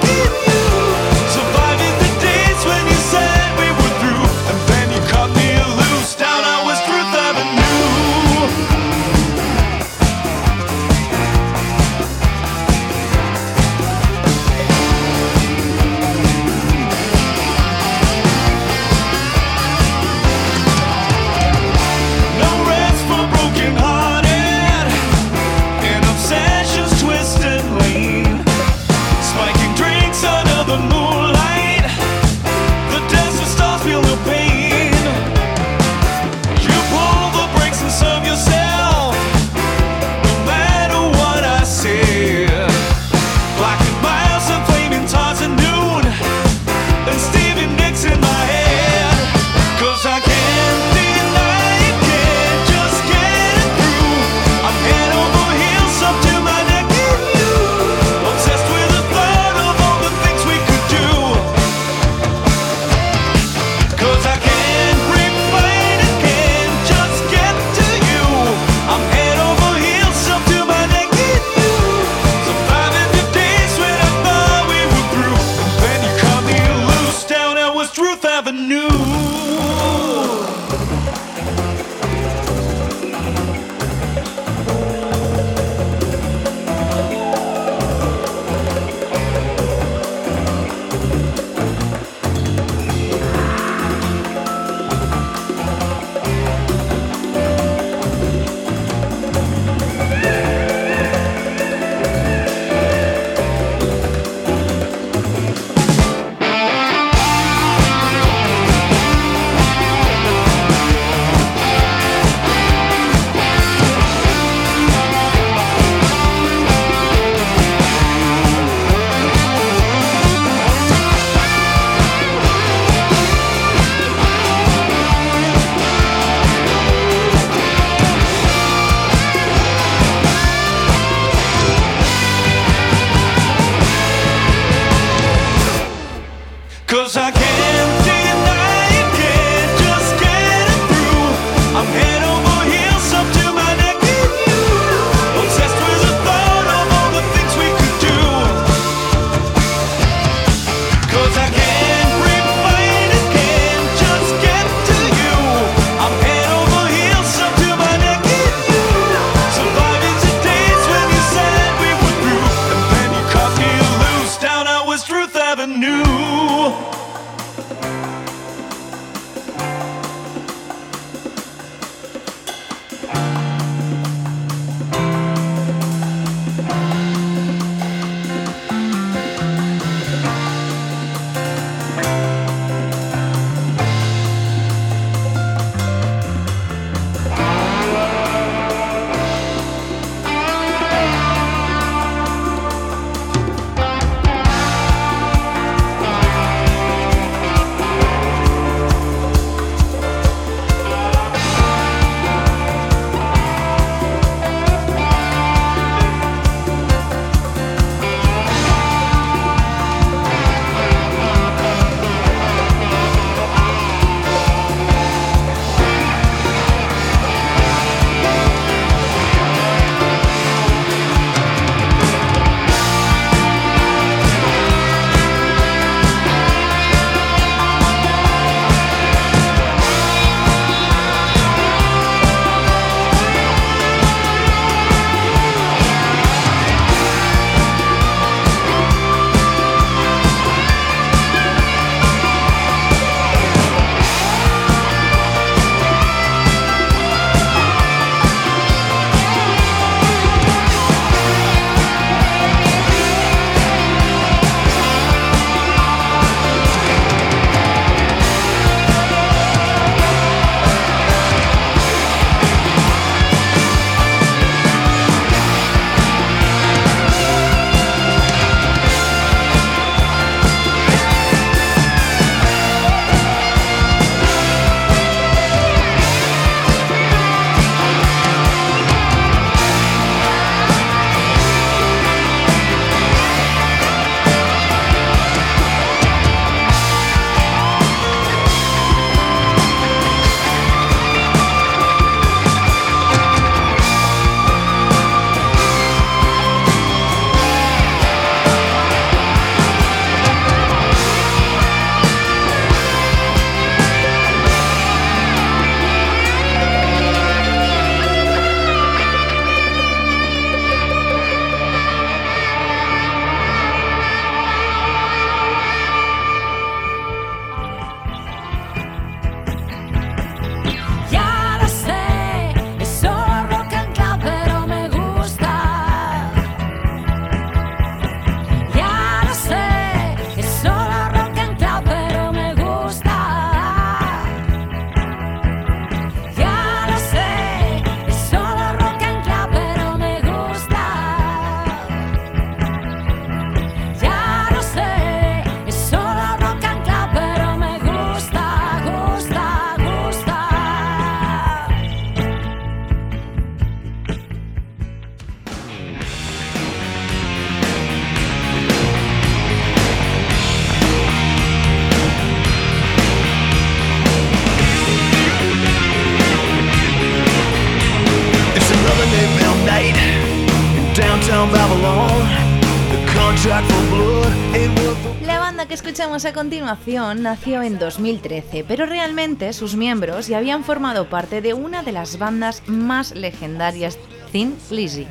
A 376.24 376.32
continuación 376.32 377.22
nació 377.22 377.62
en 377.62 377.78
2013, 377.78 378.64
pero 378.66 378.86
realmente 378.86 379.52
sus 379.52 379.76
miembros 379.76 380.26
ya 380.26 380.38
habían 380.38 380.64
formado 380.64 381.08
parte 381.08 381.40
de 381.40 381.54
una 381.54 381.84
de 381.84 381.92
las 381.92 382.18
bandas 382.18 382.62
más 382.66 383.14
legendarias, 383.14 383.98
Thin 384.32 384.56
Lizzy. 384.70 385.06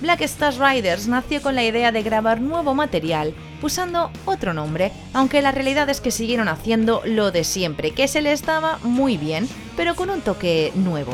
Black 0.00 0.22
Stars 0.22 0.58
Riders 0.58 1.08
nació 1.08 1.42
con 1.42 1.56
la 1.56 1.64
idea 1.64 1.92
de 1.92 2.02
grabar 2.02 2.40
nuevo 2.40 2.74
material 2.74 3.34
usando 3.60 4.10
otro 4.24 4.54
nombre, 4.54 4.92
aunque 5.12 5.42
la 5.42 5.52
realidad 5.52 5.90
es 5.90 6.00
que 6.00 6.10
siguieron 6.10 6.48
haciendo 6.48 7.02
lo 7.04 7.32
de 7.32 7.44
siempre, 7.44 7.90
que 7.90 8.08
se 8.08 8.22
les 8.22 8.42
daba 8.46 8.78
muy 8.82 9.18
bien, 9.18 9.46
pero 9.76 9.94
con 9.94 10.08
un 10.08 10.22
toque 10.22 10.72
nuevo. 10.74 11.12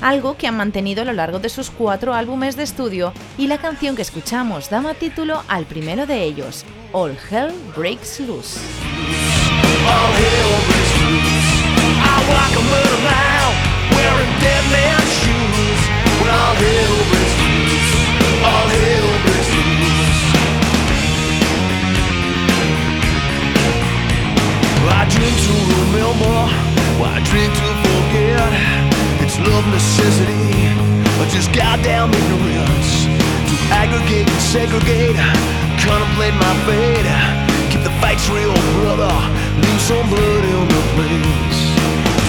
Algo 0.00 0.36
que 0.36 0.48
han 0.48 0.56
mantenido 0.56 1.02
a 1.02 1.04
lo 1.04 1.12
largo 1.12 1.38
de 1.38 1.48
sus 1.48 1.70
cuatro 1.70 2.14
álbumes 2.14 2.56
de 2.56 2.64
estudio 2.64 3.12
y 3.38 3.46
la 3.46 3.58
canción 3.58 3.94
que 3.94 4.02
escuchamos 4.02 4.68
daba 4.68 4.94
título 4.94 5.44
al 5.46 5.66
primero 5.66 6.06
de 6.06 6.24
ellos, 6.24 6.64
All 6.92 7.12
Hell 7.12 7.54
Breaks 7.72 8.18
Loose. 8.18 8.58
all 8.58 10.10
hell 10.10 10.52
breaks 10.66 10.94
loose. 10.98 11.50
I 12.02 12.18
walk 12.26 12.50
a 12.50 12.62
mile 12.66 12.98
mile 13.06 13.52
wearing 13.94 14.32
dead 14.42 14.64
man's 14.74 15.12
shoes. 15.22 15.80
When 16.18 16.30
all 16.34 16.54
hell 16.58 16.96
breaks 17.10 17.36
loose, 17.46 17.94
all 18.42 18.66
hell 18.74 19.08
breaks 19.22 19.50
loose. 19.54 20.22
I 24.90 25.06
drink 25.14 25.36
to 25.46 25.54
remember, 25.70 26.36
I 27.06 27.22
drink 27.30 27.54
to 27.54 27.70
forget. 27.86 28.50
It's 29.22 29.38
love 29.38 29.66
necessity, 29.70 30.74
or 31.22 31.26
just 31.30 31.54
goddamn 31.54 32.10
ignorance. 32.10 33.06
To 33.46 33.56
aggregate 33.78 34.26
and 34.26 34.42
segregate, 34.42 35.14
contemplate 35.86 36.34
my 36.34 36.54
fate. 36.66 37.08
Keep 37.70 37.82
the 37.84 37.94
fights 38.00 38.28
real, 38.28 38.54
brother. 38.80 39.12
Leave 39.62 39.80
some 39.80 40.06
blood 40.08 40.44
in 40.44 40.64
the 40.68 40.82
place. 40.94 41.60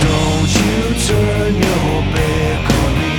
Don't 0.07 0.51
you 0.61 0.77
turn 1.09 1.51
your 1.55 1.93
back 2.15 2.61
on 2.79 2.91
me. 3.01 3.17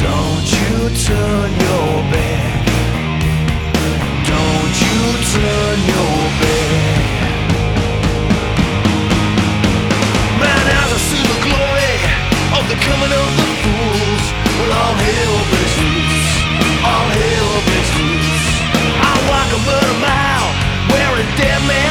Don't 0.00 0.48
you 0.56 0.76
turn 1.04 1.48
your 1.66 1.92
back. 2.14 2.64
Don't 4.32 4.76
you 4.84 5.00
turn 5.36 5.76
your 5.92 6.16
back. 6.40 7.04
Man, 10.40 10.64
as 10.80 10.90
I 10.96 11.00
see 11.10 11.24
the 11.32 11.40
glory 11.46 11.94
of 12.56 12.64
the 12.72 12.78
coming 12.88 13.12
of 13.22 13.28
the 13.40 13.48
fools, 13.62 14.24
when 14.58 14.70
all 14.80 14.94
hell 15.04 15.59
damn 21.36 21.70
it. 21.70 21.89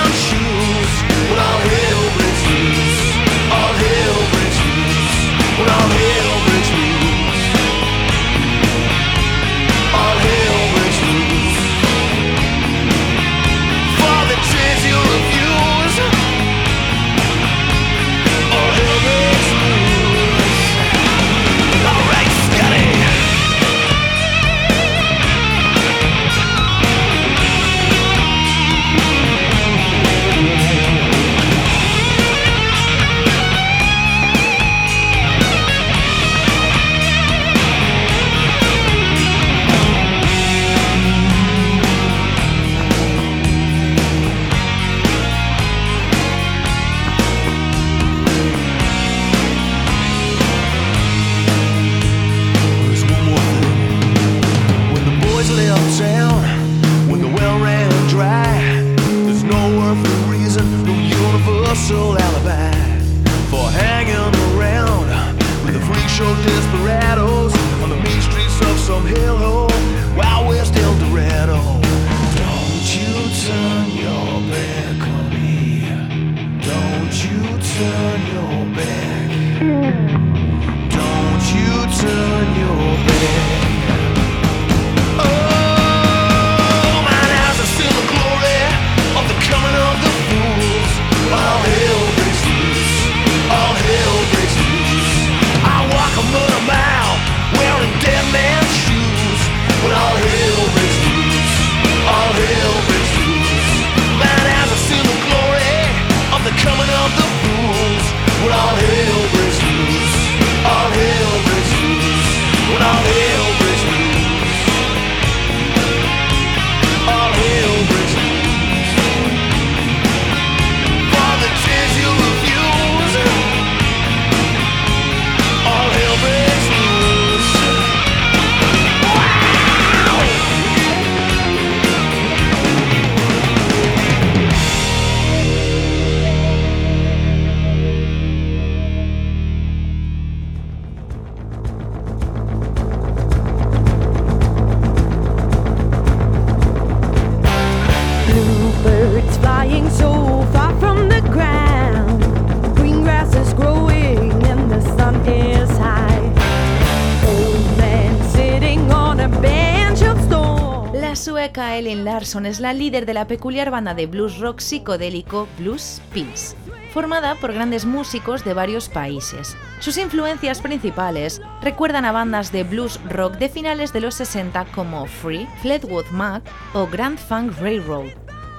Larsson 162.29 162.45
es 162.45 162.59
la 162.59 162.73
líder 162.73 163.07
de 163.07 163.15
la 163.15 163.25
peculiar 163.25 163.71
banda 163.71 163.95
de 163.95 164.05
blues 164.05 164.37
rock 164.37 164.59
psicodélico 164.59 165.47
Blues 165.57 165.99
Pills, 166.13 166.55
formada 166.93 167.33
por 167.33 167.53
grandes 167.53 167.85
músicos 167.85 168.45
de 168.45 168.53
varios 168.53 168.87
países. 168.87 169.57
Sus 169.79 169.97
influencias 169.97 170.61
principales 170.61 171.41
recuerdan 171.63 172.05
a 172.05 172.11
bandas 172.11 172.51
de 172.51 172.63
blues 172.63 172.99
rock 173.09 173.37
de 173.39 173.49
finales 173.49 173.93
de 173.93 174.01
los 174.01 174.13
60 174.13 174.65
como 174.75 175.07
Free, 175.07 175.47
Fleetwood 175.63 176.05
Mac 176.11 176.43
o 176.73 176.85
Grand 176.85 177.17
Funk 177.17 177.57
Railroad. 177.59 178.09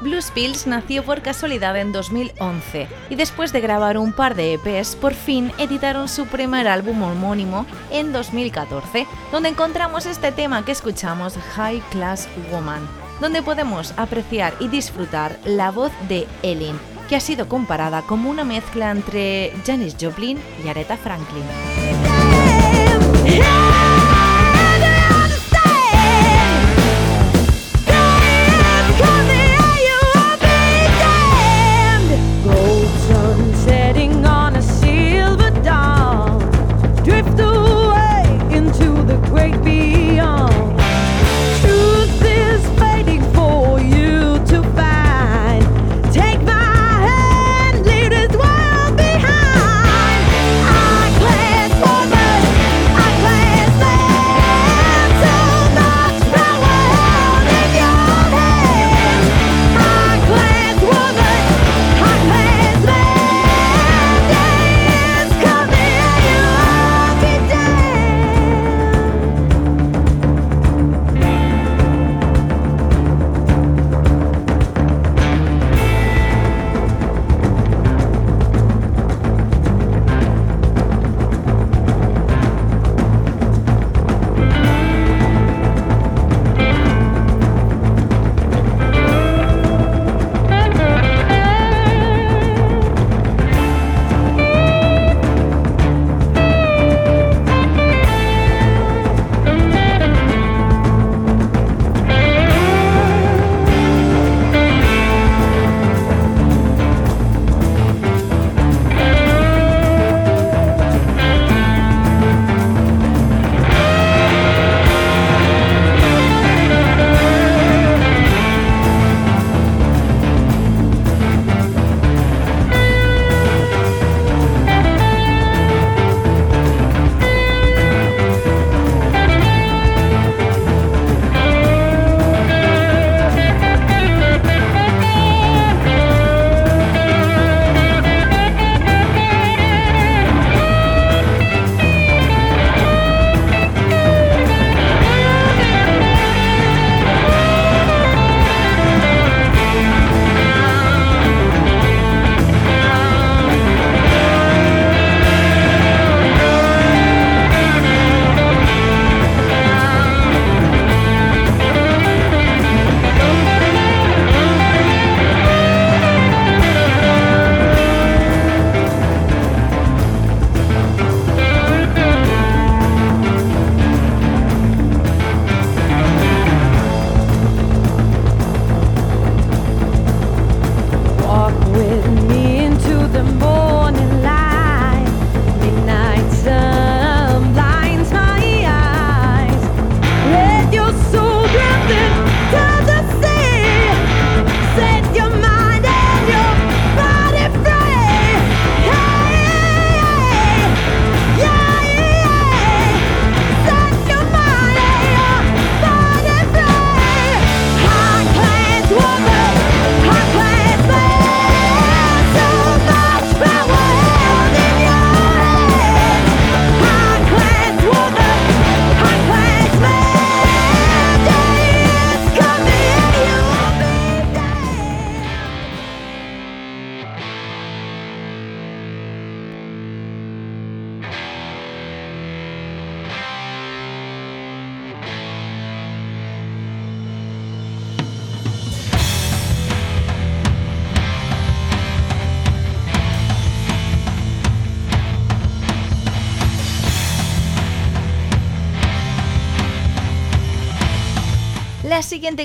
Blues 0.01 0.33
Pills 0.33 0.67
nació 0.67 1.05
por 1.05 1.23
casualidad 1.23 1.77
en 1.77 1.93
2011 1.93 2.89
y 3.09 3.15
después 3.15 3.53
de 3.53 3.61
grabar 3.61 3.99
un 3.99 4.13
par 4.13 4.35
de 4.35 4.55
EPs, 4.55 4.97
por 4.97 5.15
fin 5.15 5.53
editaron 5.59 6.09
su 6.09 6.27
primer 6.27 6.67
álbum 6.67 7.01
homónimo 7.05 7.67
en 7.93 8.13
2014, 8.13 9.07
donde 9.31 9.51
encontramos 9.51 10.07
este 10.07 10.33
tema 10.33 10.65
que 10.65 10.73
escuchamos, 10.73 11.37
High 11.55 11.83
Class 11.91 12.29
Woman, 12.51 12.81
donde 13.21 13.43
podemos 13.43 13.95
apreciar 13.97 14.55
y 14.61 14.69
disfrutar 14.69 15.39
la 15.45 15.71
voz 15.71 15.93
de 16.09 16.27
Ellen, 16.43 16.79
que 17.09 17.17
ha 17.17 17.21
sido 17.21 17.49
comparada 17.49 18.03
como 18.03 18.31
una 18.31 18.45
mezcla 18.45 18.91
entre 18.91 19.53
Janis 19.67 19.97
Joplin 20.01 20.39
y 20.65 20.69
Aretha 20.69 20.97
Franklin. 20.97 21.45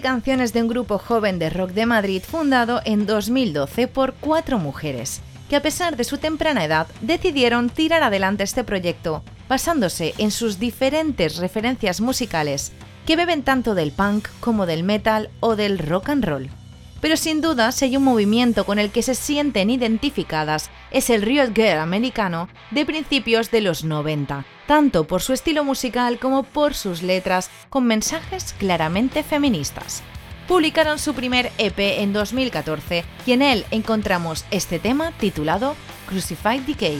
canciones 0.02 0.54
de 0.54 0.62
un 0.62 0.68
grupo 0.68 0.98
joven 0.98 1.40
de 1.40 1.50
rock 1.50 1.72
de 1.72 1.86
Madrid 1.86 2.22
fundado 2.22 2.82
en 2.86 3.06
2012 3.06 3.88
por 3.88 4.14
cuatro 4.14 4.58
mujeres, 4.60 5.22
que 5.50 5.56
a 5.56 5.62
pesar 5.62 5.96
de 5.96 6.04
su 6.04 6.18
temprana 6.18 6.66
edad 6.66 6.88
decidieron 7.02 7.70
tirar 7.70 8.04
adelante 8.04 8.44
este 8.44 8.64
proyecto, 8.64 9.24
basándose 9.48 10.14
en 10.18 10.32
sus 10.32 10.60
diferentes 10.60 11.38
referencias 11.38 12.02
musicales, 12.02 12.72
que 13.06 13.16
beben 13.16 13.44
tanto 13.44 13.76
del 13.76 13.92
punk 13.92 14.28
como 14.40 14.66
del 14.66 14.84
metal 14.84 15.30
o 15.40 15.56
del 15.56 15.78
rock 15.78 16.10
and 16.10 16.26
roll. 16.26 16.50
Pero 17.06 17.18
sin 17.18 17.40
duda, 17.40 17.72
si 17.72 17.86
hay 17.86 17.98
un 17.98 18.04
movimiento 18.04 18.66
con 18.66 18.80
el 18.80 18.90
que 18.90 19.04
se 19.04 19.14
sienten 19.14 19.70
identificadas, 19.70 20.72
es 20.90 21.12
el 21.12 21.22
Riot 21.22 21.54
Girl 21.54 21.78
americano 21.78 22.50
de 22.72 22.84
principios 22.84 23.52
de 23.52 23.62
los 23.62 23.84
90, 23.84 24.44
tanto 24.66 25.06
por 25.06 25.22
su 25.22 25.32
estilo 25.32 25.64
musical 25.64 26.18
como 26.18 26.42
por 26.42 26.74
sus 26.74 27.04
letras 27.04 27.52
con 27.70 27.86
mensajes 27.86 28.56
claramente 28.58 29.22
feministas. 29.22 30.02
Publicaron 30.48 30.98
su 30.98 31.14
primer 31.14 31.52
EP 31.60 31.78
en 31.78 32.12
2014 32.12 33.06
y 33.28 33.34
en 33.34 33.44
él 33.44 33.66
encontramos 33.70 34.44
este 34.50 34.80
tema 34.80 35.12
titulado 35.12 35.76
Crucified 36.08 36.62
Decay. 36.62 36.98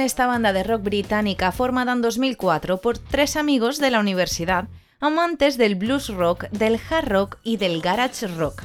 Esta 0.00 0.26
banda 0.26 0.52
de 0.52 0.62
rock 0.62 0.82
británica 0.82 1.52
formada 1.52 1.92
en 1.92 2.02
2004 2.02 2.80
por 2.80 2.98
tres 2.98 3.36
amigos 3.36 3.78
de 3.78 3.90
la 3.90 4.00
universidad, 4.00 4.68
amantes 5.00 5.58
del 5.58 5.74
blues 5.74 6.08
rock, 6.08 6.48
del 6.50 6.80
hard 6.90 7.08
rock 7.08 7.36
y 7.42 7.56
del 7.56 7.80
garage 7.80 8.26
rock. 8.26 8.62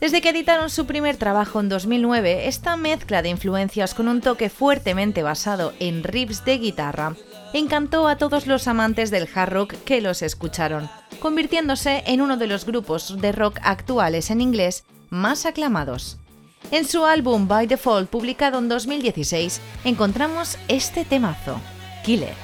Desde 0.00 0.20
que 0.20 0.30
editaron 0.30 0.68
su 0.68 0.86
primer 0.86 1.16
trabajo 1.16 1.60
en 1.60 1.68
2009, 1.68 2.48
esta 2.48 2.76
mezcla 2.76 3.22
de 3.22 3.28
influencias 3.28 3.94
con 3.94 4.08
un 4.08 4.20
toque 4.20 4.50
fuertemente 4.50 5.22
basado 5.22 5.72
en 5.78 6.02
riffs 6.02 6.44
de 6.44 6.58
guitarra 6.58 7.14
encantó 7.52 8.08
a 8.08 8.16
todos 8.16 8.46
los 8.46 8.66
amantes 8.66 9.10
del 9.10 9.28
hard 9.32 9.52
rock 9.52 9.74
que 9.84 10.00
los 10.00 10.22
escucharon, 10.22 10.88
convirtiéndose 11.20 12.02
en 12.06 12.20
uno 12.20 12.36
de 12.36 12.46
los 12.46 12.66
grupos 12.66 13.20
de 13.20 13.32
rock 13.32 13.58
actuales 13.62 14.30
en 14.30 14.40
inglés 14.40 14.84
más 15.10 15.46
aclamados. 15.46 16.18
En 16.70 16.86
su 16.86 17.04
álbum 17.04 17.48
By 17.48 17.66
Default, 17.66 18.08
publicado 18.08 18.58
en 18.58 18.68
2016, 18.68 19.60
encontramos 19.84 20.58
este 20.68 21.04
temazo, 21.04 21.60
Killer. 22.04 22.34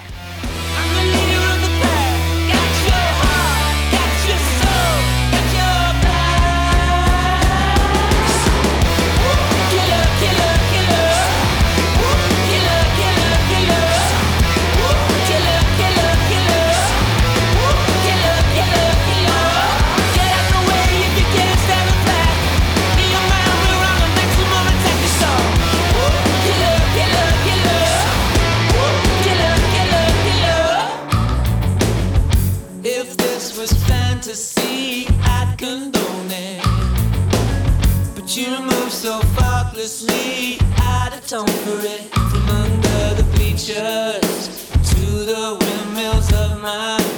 To 44.83 45.01
the 45.27 45.59
windmills 45.61 46.33
of 46.33 46.63
my 46.63 47.18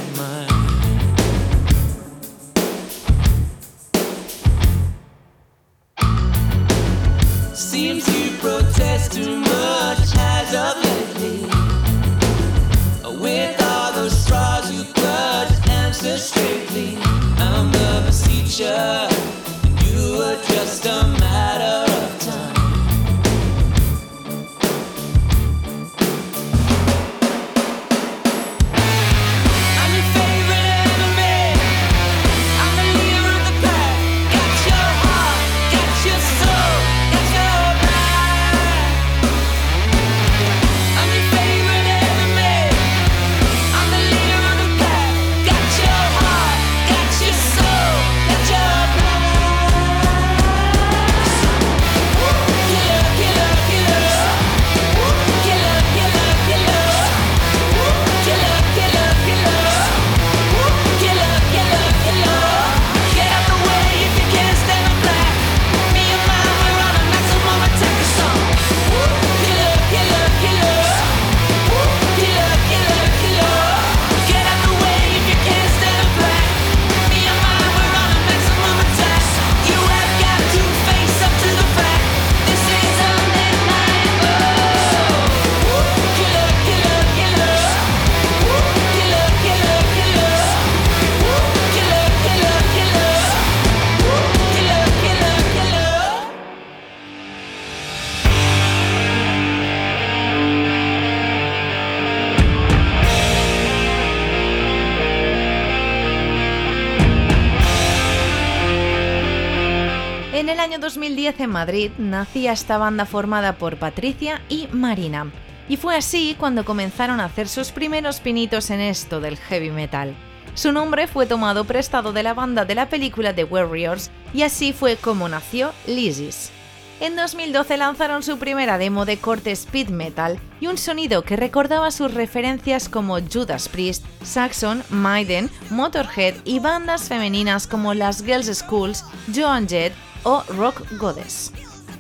2010 111.21 111.41
en 111.41 111.51
Madrid 111.51 111.91
nacía 111.99 112.53
esta 112.53 112.79
banda 112.79 113.05
formada 113.05 113.59
por 113.59 113.77
Patricia 113.77 114.41
y 114.49 114.69
Marina. 114.73 115.31
Y 115.69 115.77
fue 115.77 115.95
así 115.97 116.35
cuando 116.39 116.65
comenzaron 116.65 117.21
a 117.21 117.27
hacer 117.27 117.47
sus 117.47 117.73
primeros 117.73 118.21
pinitos 118.21 118.71
en 118.71 118.81
esto 118.81 119.21
del 119.21 119.37
heavy 119.37 119.71
metal. 119.71 120.15
Su 120.55 120.73
nombre 120.73 121.07
fue 121.07 121.27
tomado 121.27 121.65
prestado 121.65 122.15
de 122.15 122.23
la 122.23 122.33
banda 122.33 122.65
de 122.65 122.75
la 122.75 122.89
película 122.89 123.35
The 123.35 123.45
Warriors 123.45 124.11
y 124.33 124.43
así 124.43 124.73
fue 124.73 124.97
como 124.97 125.29
nació 125.29 125.73
Lizis. 125.87 126.53
En 127.01 127.17
2012 127.17 127.77
lanzaron 127.77 128.23
su 128.23 128.39
primera 128.39 128.79
demo 128.79 129.05
de 129.05 129.19
corte 129.19 129.53
speed 129.53 129.89
metal 129.89 130.39
y 130.59 130.69
un 130.69 130.79
sonido 130.79 131.23
que 131.23 131.37
recordaba 131.37 131.91
sus 131.91 132.15
referencias 132.15 132.89
como 132.89 133.19
Judas 133.21 133.69
Priest, 133.69 134.05
Saxon, 134.23 134.83
Maiden, 134.89 135.51
Motorhead 135.71 136.35
y 136.45 136.61
bandas 136.61 137.09
femeninas 137.09 137.67
como 137.67 137.93
las 137.93 138.25
Girls 138.25 138.51
Schools, 138.55 139.05
Joan 139.35 139.69
Jett 139.69 139.93
o 140.25 140.43
Rock 140.57 140.83
Goddess. 140.99 141.53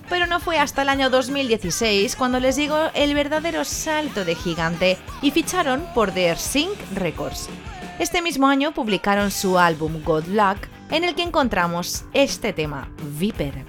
Pero 0.08 0.26
no 0.26 0.40
fue 0.40 0.58
hasta 0.58 0.82
el 0.82 0.88
año 0.88 1.08
2016 1.08 2.16
cuando 2.16 2.40
les 2.40 2.56
llegó 2.56 2.90
el 2.94 3.14
verdadero 3.14 3.64
salto 3.64 4.24
de 4.24 4.34
gigante 4.34 4.98
y 5.22 5.30
ficharon 5.30 5.86
por 5.94 6.10
The 6.10 6.34
Sync 6.36 6.76
Records. 6.94 7.48
Este 8.00 8.22
mismo 8.22 8.48
año 8.48 8.72
publicaron 8.72 9.30
su 9.30 9.58
álbum 9.58 10.02
God 10.04 10.24
Luck, 10.26 10.68
en 10.90 11.04
el 11.04 11.14
que 11.14 11.22
encontramos 11.22 12.04
este 12.12 12.52
tema, 12.52 12.88
Viper. 13.18 13.64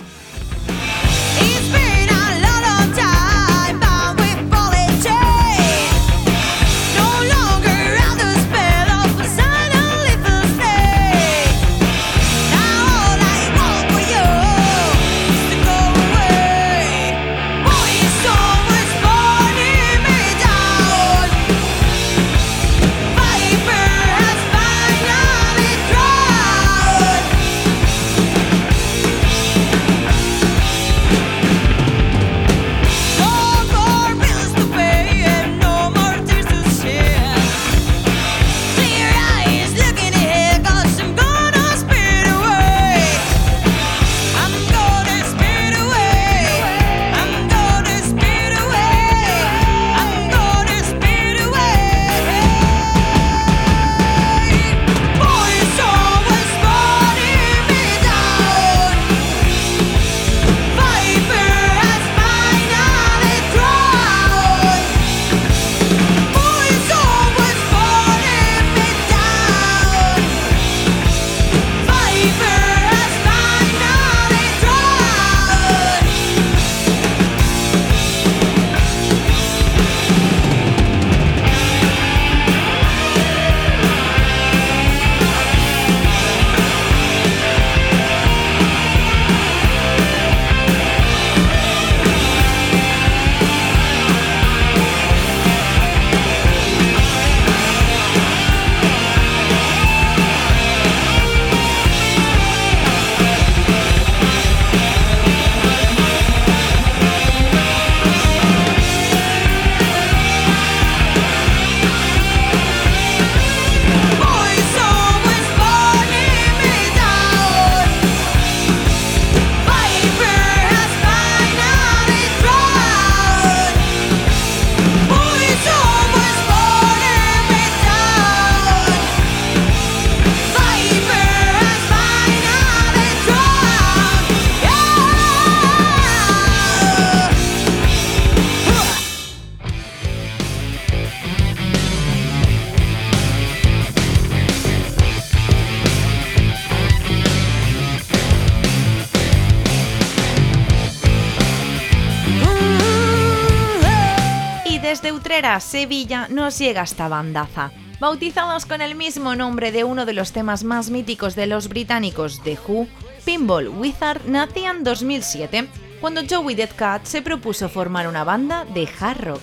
Sevilla, 155.62 156.28
nos 156.30 156.60
llega 156.60 156.82
esta 156.82 157.08
bandaza. 157.08 157.72
Bautizados 158.02 158.66
con 158.66 158.82
el 158.82 158.96
mismo 158.96 159.34
nombre 159.34 159.72
de 159.72 159.86
uno 159.86 160.06
de 160.06 160.12
los 160.12 160.34
temas 160.34 160.66
más 160.66 160.90
míticos 160.90 161.36
de 161.36 161.48
los 161.48 161.70
británicos 161.70 162.42
The 162.44 162.60
Who, 162.68 162.86
Pinball 163.24 163.70
Wizard 163.70 164.26
nacía 164.26 164.72
en 164.72 164.84
2007, 164.84 165.70
cuando 166.02 166.24
Joey 166.30 166.56
Deadcat 166.56 167.06
se 167.06 167.22
propuso 167.22 167.70
formar 167.70 168.10
una 168.10 168.26
banda 168.26 168.66
de 168.66 168.90
hard 169.00 169.22
rock. 169.22 169.42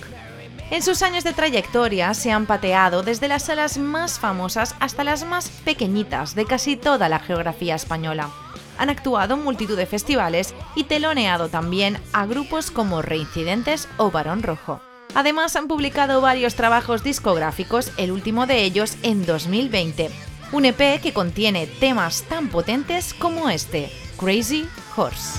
En 0.70 0.82
sus 0.82 1.00
años 1.00 1.24
de 1.24 1.32
trayectoria 1.32 2.12
se 2.12 2.32
han 2.32 2.44
pateado 2.44 3.02
desde 3.02 3.28
las 3.28 3.44
salas 3.44 3.78
más 3.78 4.18
famosas 4.18 4.74
hasta 4.80 5.04
las 5.04 5.24
más 5.24 5.48
pequeñitas 5.64 6.34
de 6.34 6.44
casi 6.44 6.76
toda 6.76 7.08
la 7.08 7.18
geografía 7.18 7.76
española. 7.76 8.28
Han 8.76 8.90
actuado 8.90 9.36
en 9.36 9.42
multitud 9.42 9.78
de 9.78 9.86
festivales 9.86 10.54
y 10.76 10.84
teloneado 10.84 11.48
también 11.48 11.98
a 12.12 12.26
grupos 12.26 12.70
como 12.70 13.00
Reincidentes 13.00 13.88
o 13.96 14.10
Barón 14.10 14.42
Rojo. 14.42 14.82
Además 15.14 15.56
han 15.56 15.68
publicado 15.68 16.20
varios 16.20 16.54
trabajos 16.54 17.02
discográficos, 17.02 17.92
el 17.96 18.12
último 18.12 18.46
de 18.46 18.62
ellos 18.62 18.96
en 19.02 19.24
2020. 19.26 20.10
Un 20.52 20.64
EP 20.64 21.00
que 21.00 21.12
contiene 21.12 21.66
temas 21.66 22.22
tan 22.22 22.48
potentes 22.48 23.14
como 23.14 23.50
este, 23.50 23.90
Crazy 24.18 24.68
Horse. 24.96 25.38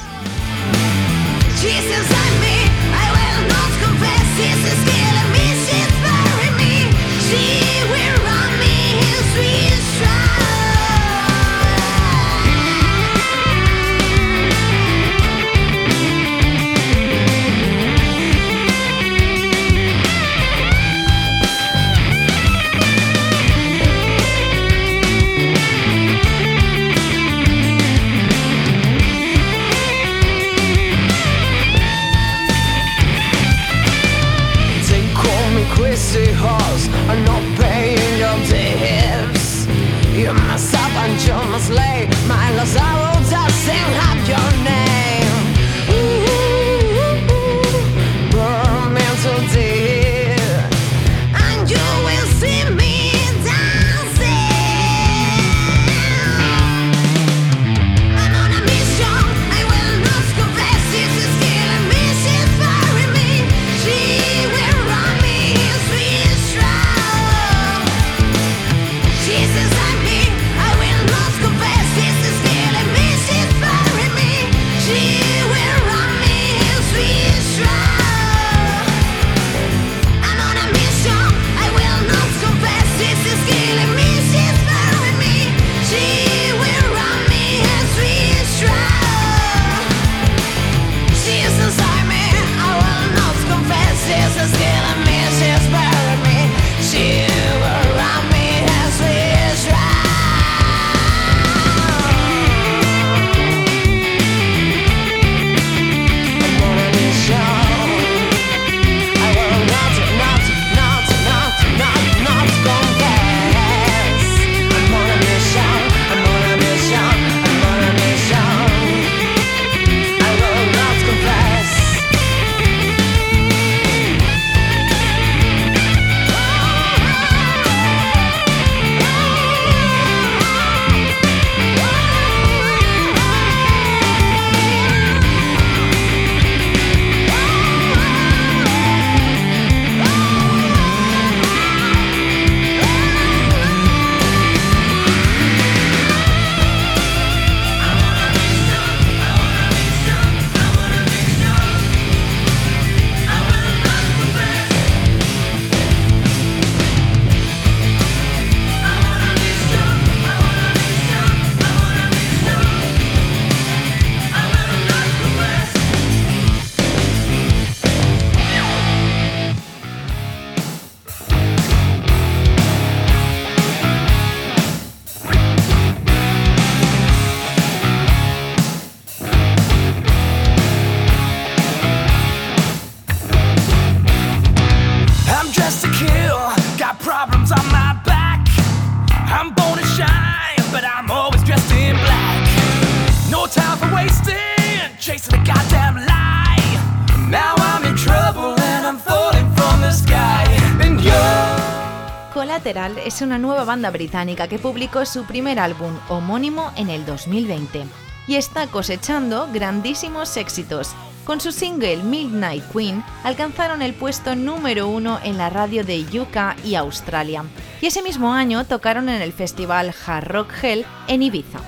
Es 203.10 203.24
una 203.24 203.39
nueva 203.39 203.64
banda 203.64 203.89
británica 203.89 204.47
que 204.47 204.60
publicó 204.60 205.03
su 205.03 205.24
primer 205.24 205.60
álbum 205.60 205.97
homónimo 206.10 206.72
en 206.76 206.91
el 206.91 207.07
2020 207.07 207.86
y 208.28 208.36
está 208.36 208.68
cosechando 208.68 209.49
grandísimos 209.51 210.38
éxitos. 210.38 210.91
Con 211.26 211.41
su 211.41 211.51
single 211.51 212.03
Midnight 212.03 212.64
Queen 212.72 213.03
alcanzaron 213.24 213.82
el 213.82 213.95
puesto 213.95 214.36
número 214.36 214.88
uno 214.88 215.20
en 215.24 215.39
la 215.39 215.49
radio 215.49 215.84
de 215.84 216.01
UK 216.01 216.64
y 216.64 216.76
Australia, 216.76 217.43
y 217.82 217.88
ese 217.88 218.03
mismo 218.03 218.32
año 218.32 218.64
tocaron 218.66 219.10
en 219.10 219.24
el 219.24 219.34
festival 219.34 219.91
Hard 220.05 220.28
Rock 220.28 220.53
Hell 220.62 220.86
en 221.07 221.24
Ibiza. 221.24 221.62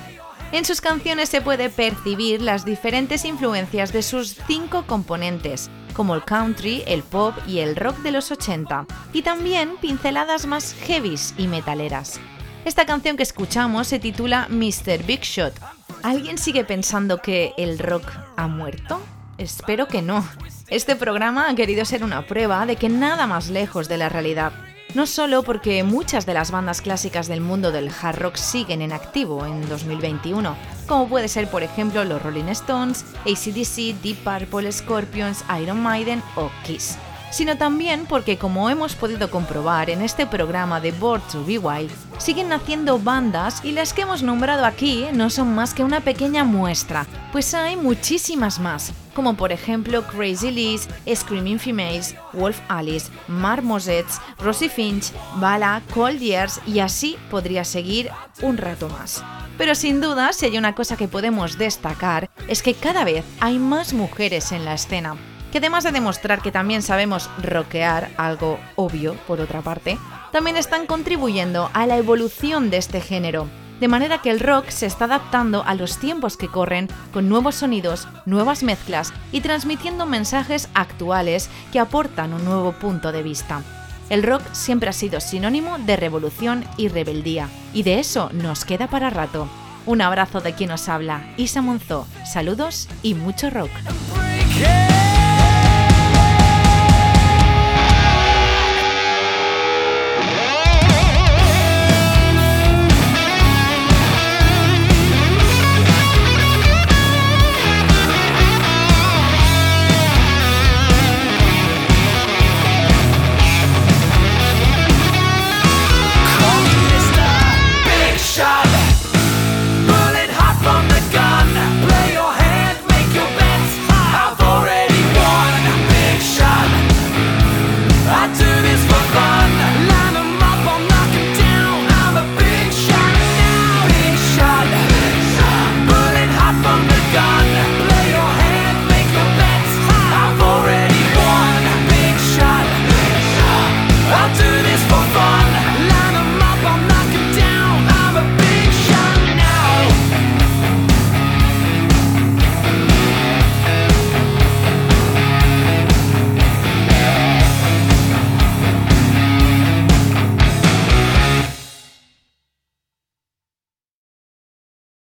En 0.52 0.64
sus 0.64 0.80
canciones 0.80 1.30
se 1.30 1.42
puede 1.42 1.72
percibir 1.72 2.40
las 2.44 2.66
diferentes 2.66 3.26
influencias 3.26 3.92
de 3.92 4.04
sus 4.04 4.36
cinco 4.46 4.86
componentes, 4.86 5.72
como 6.02 6.16
el 6.16 6.24
country, 6.24 6.82
el 6.88 7.04
pop 7.04 7.36
y 7.46 7.60
el 7.60 7.76
rock 7.76 7.96
de 8.00 8.12
los 8.12 8.32
80, 8.32 8.88
y 9.14 9.22
también 9.22 9.76
pinceladas 9.80 10.48
más 10.48 10.74
heavies 10.88 11.36
y 11.38 11.46
metaleras. 11.46 12.20
Esta 12.66 12.88
canción 12.88 13.18
que 13.18 13.22
escuchamos 13.22 13.88
se 13.88 14.00
titula 14.00 14.48
Mr. 14.50 15.04
Big 15.06 15.22
Shot. 15.22 15.54
¿Alguien 16.02 16.40
sigue 16.40 16.64
pensando 16.64 17.20
que 17.22 17.54
el 17.56 17.78
rock 17.78 18.14
ha 18.36 18.48
muerto? 18.48 19.00
Espero 19.38 19.88
que 19.88 20.02
no. 20.02 20.28
Este 20.70 20.96
programa 20.96 21.48
ha 21.48 21.54
querido 21.54 21.86
ser 21.86 22.04
una 22.04 22.26
prueba 22.26 22.66
de 22.66 22.78
que 22.78 22.90
nada 22.90 23.28
más 23.28 23.52
lejos 23.52 23.88
de 23.88 23.98
la 23.98 24.10
realidad. 24.10 24.54
No 24.94 25.06
solo 25.06 25.42
porque 25.44 25.84
muchas 25.86 26.26
de 26.26 26.34
las 26.34 26.52
bandas 26.52 26.82
clásicas 26.82 27.28
del 27.30 27.40
mundo 27.40 27.72
del 27.72 27.90
hard 27.90 28.20
rock 28.20 28.36
siguen 28.36 28.82
en 28.82 28.92
activo 28.92 29.46
en 29.46 29.68
2021, 29.70 30.54
como 30.86 31.08
puede 31.08 31.30
ser 31.30 31.50
por 31.50 31.64
ejemplo 31.64 32.04
los 32.04 32.22
Rolling 32.22 32.50
Stones, 32.50 33.06
ACDC, 33.22 34.02
Deep 34.02 34.18
Purple, 34.26 34.70
Scorpions, 34.70 35.46
Iron 35.62 35.82
Maiden 35.82 36.22
o 36.36 36.52
Kiss, 36.66 36.98
sino 37.32 37.58
también 37.58 38.06
porque 38.08 38.38
como 38.38 38.70
hemos 38.70 38.96
podido 38.96 39.32
comprobar 39.32 39.90
en 39.90 40.02
este 40.02 40.28
programa 40.28 40.80
de 40.80 40.92
Board 40.92 41.24
to 41.32 41.44
Be 41.44 41.58
Wild, 41.58 41.92
siguen 42.20 42.50
naciendo 42.50 43.00
bandas 43.00 43.66
y 43.66 43.72
las 43.72 43.94
que 43.94 44.04
hemos 44.04 44.22
nombrado 44.22 44.66
aquí 44.66 45.06
no 45.14 45.30
son 45.30 45.56
más 45.56 45.74
que 45.74 45.84
una 45.84 46.02
pequeña 46.02 46.44
muestra, 46.44 47.08
pues 47.32 47.54
hay 47.56 47.76
muchísimas 47.76 48.60
más, 48.60 48.94
como 49.16 49.36
por 49.36 49.52
ejemplo 49.52 50.06
Crazy 50.08 50.52
Liz, 50.52 50.88
Screaming 51.12 51.60
Females, 51.60 52.16
Wolf 52.34 52.60
Alice, 52.68 53.10
Marmosets, 53.28 54.20
Rosie 54.38 54.70
Finch, 54.70 55.12
Bala, 55.38 55.82
Cold 55.94 56.20
Years 56.20 56.60
y 56.68 56.80
así 56.80 57.18
podría 57.30 57.64
seguir 57.64 58.12
un 58.42 58.58
rato 58.58 58.90
más. 58.90 59.24
Pero 59.58 59.76
sin 59.76 60.02
duda, 60.02 60.34
si 60.34 60.46
hay 60.48 60.58
una 60.58 60.74
cosa 60.74 60.98
que 60.98 61.08
podemos 61.08 61.58
destacar, 61.58 62.30
es 62.48 62.64
que 62.64 62.74
cada 62.74 63.04
vez 63.04 63.24
hay 63.40 63.60
más 63.60 63.94
mujeres 63.94 64.52
en 64.52 64.66
la 64.66 64.74
escena, 64.74 65.16
que 65.52 65.60
además 65.60 65.84
de 65.84 65.92
demostrar 65.92 66.42
que 66.42 66.52
también 66.52 66.82
sabemos 66.82 67.30
rockear, 67.42 68.10
algo 68.18 68.60
obvio 68.76 69.16
por 69.28 69.40
otra 69.42 69.62
parte, 69.62 69.98
también 70.32 70.58
están 70.58 70.86
contribuyendo 70.86 71.70
a 71.74 71.86
la 71.86 71.98
evolución 71.98 72.70
de 72.70 72.78
este 72.78 73.02
género. 73.02 73.48
De 73.80 73.88
manera 73.88 74.22
que 74.22 74.30
el 74.30 74.40
rock 74.40 74.70
se 74.70 74.86
está 74.86 75.06
adaptando 75.06 75.64
a 75.66 75.74
los 75.74 75.98
tiempos 75.98 76.38
que 76.38 76.48
corren 76.48 76.88
con 77.12 77.28
nuevos 77.28 77.56
sonidos, 77.56 78.08
nuevas 78.26 78.62
mezclas 78.62 79.12
y 79.32 79.42
transmitiendo 79.42 80.06
mensajes 80.06 80.70
actuales 80.76 81.50
que 81.72 81.80
aportan 81.80 82.34
un 82.34 82.46
nuevo 82.46 82.74
punto 82.74 83.12
de 83.12 83.24
vista. 83.24 83.64
El 84.10 84.24
rock 84.24 84.44
siempre 84.52 84.90
ha 84.90 84.94
sido 84.94 85.20
sinónimo 85.20 85.80
de 85.80 85.96
revolución 85.96 86.64
y 86.78 86.90
rebeldía, 86.90 87.50
y 87.74 87.84
de 87.84 88.00
eso 88.00 88.30
nos 88.34 88.66
queda 88.66 88.88
para 88.88 89.10
rato. 89.10 89.48
Un 89.86 90.02
abrazo 90.02 90.42
de 90.42 90.54
quien 90.54 90.70
nos 90.70 90.88
habla, 90.88 91.34
Isa 91.38 91.62
Monzó. 91.62 92.06
Saludos 92.32 92.88
y 93.02 93.16
mucho 93.16 93.50
rock. 93.50 93.72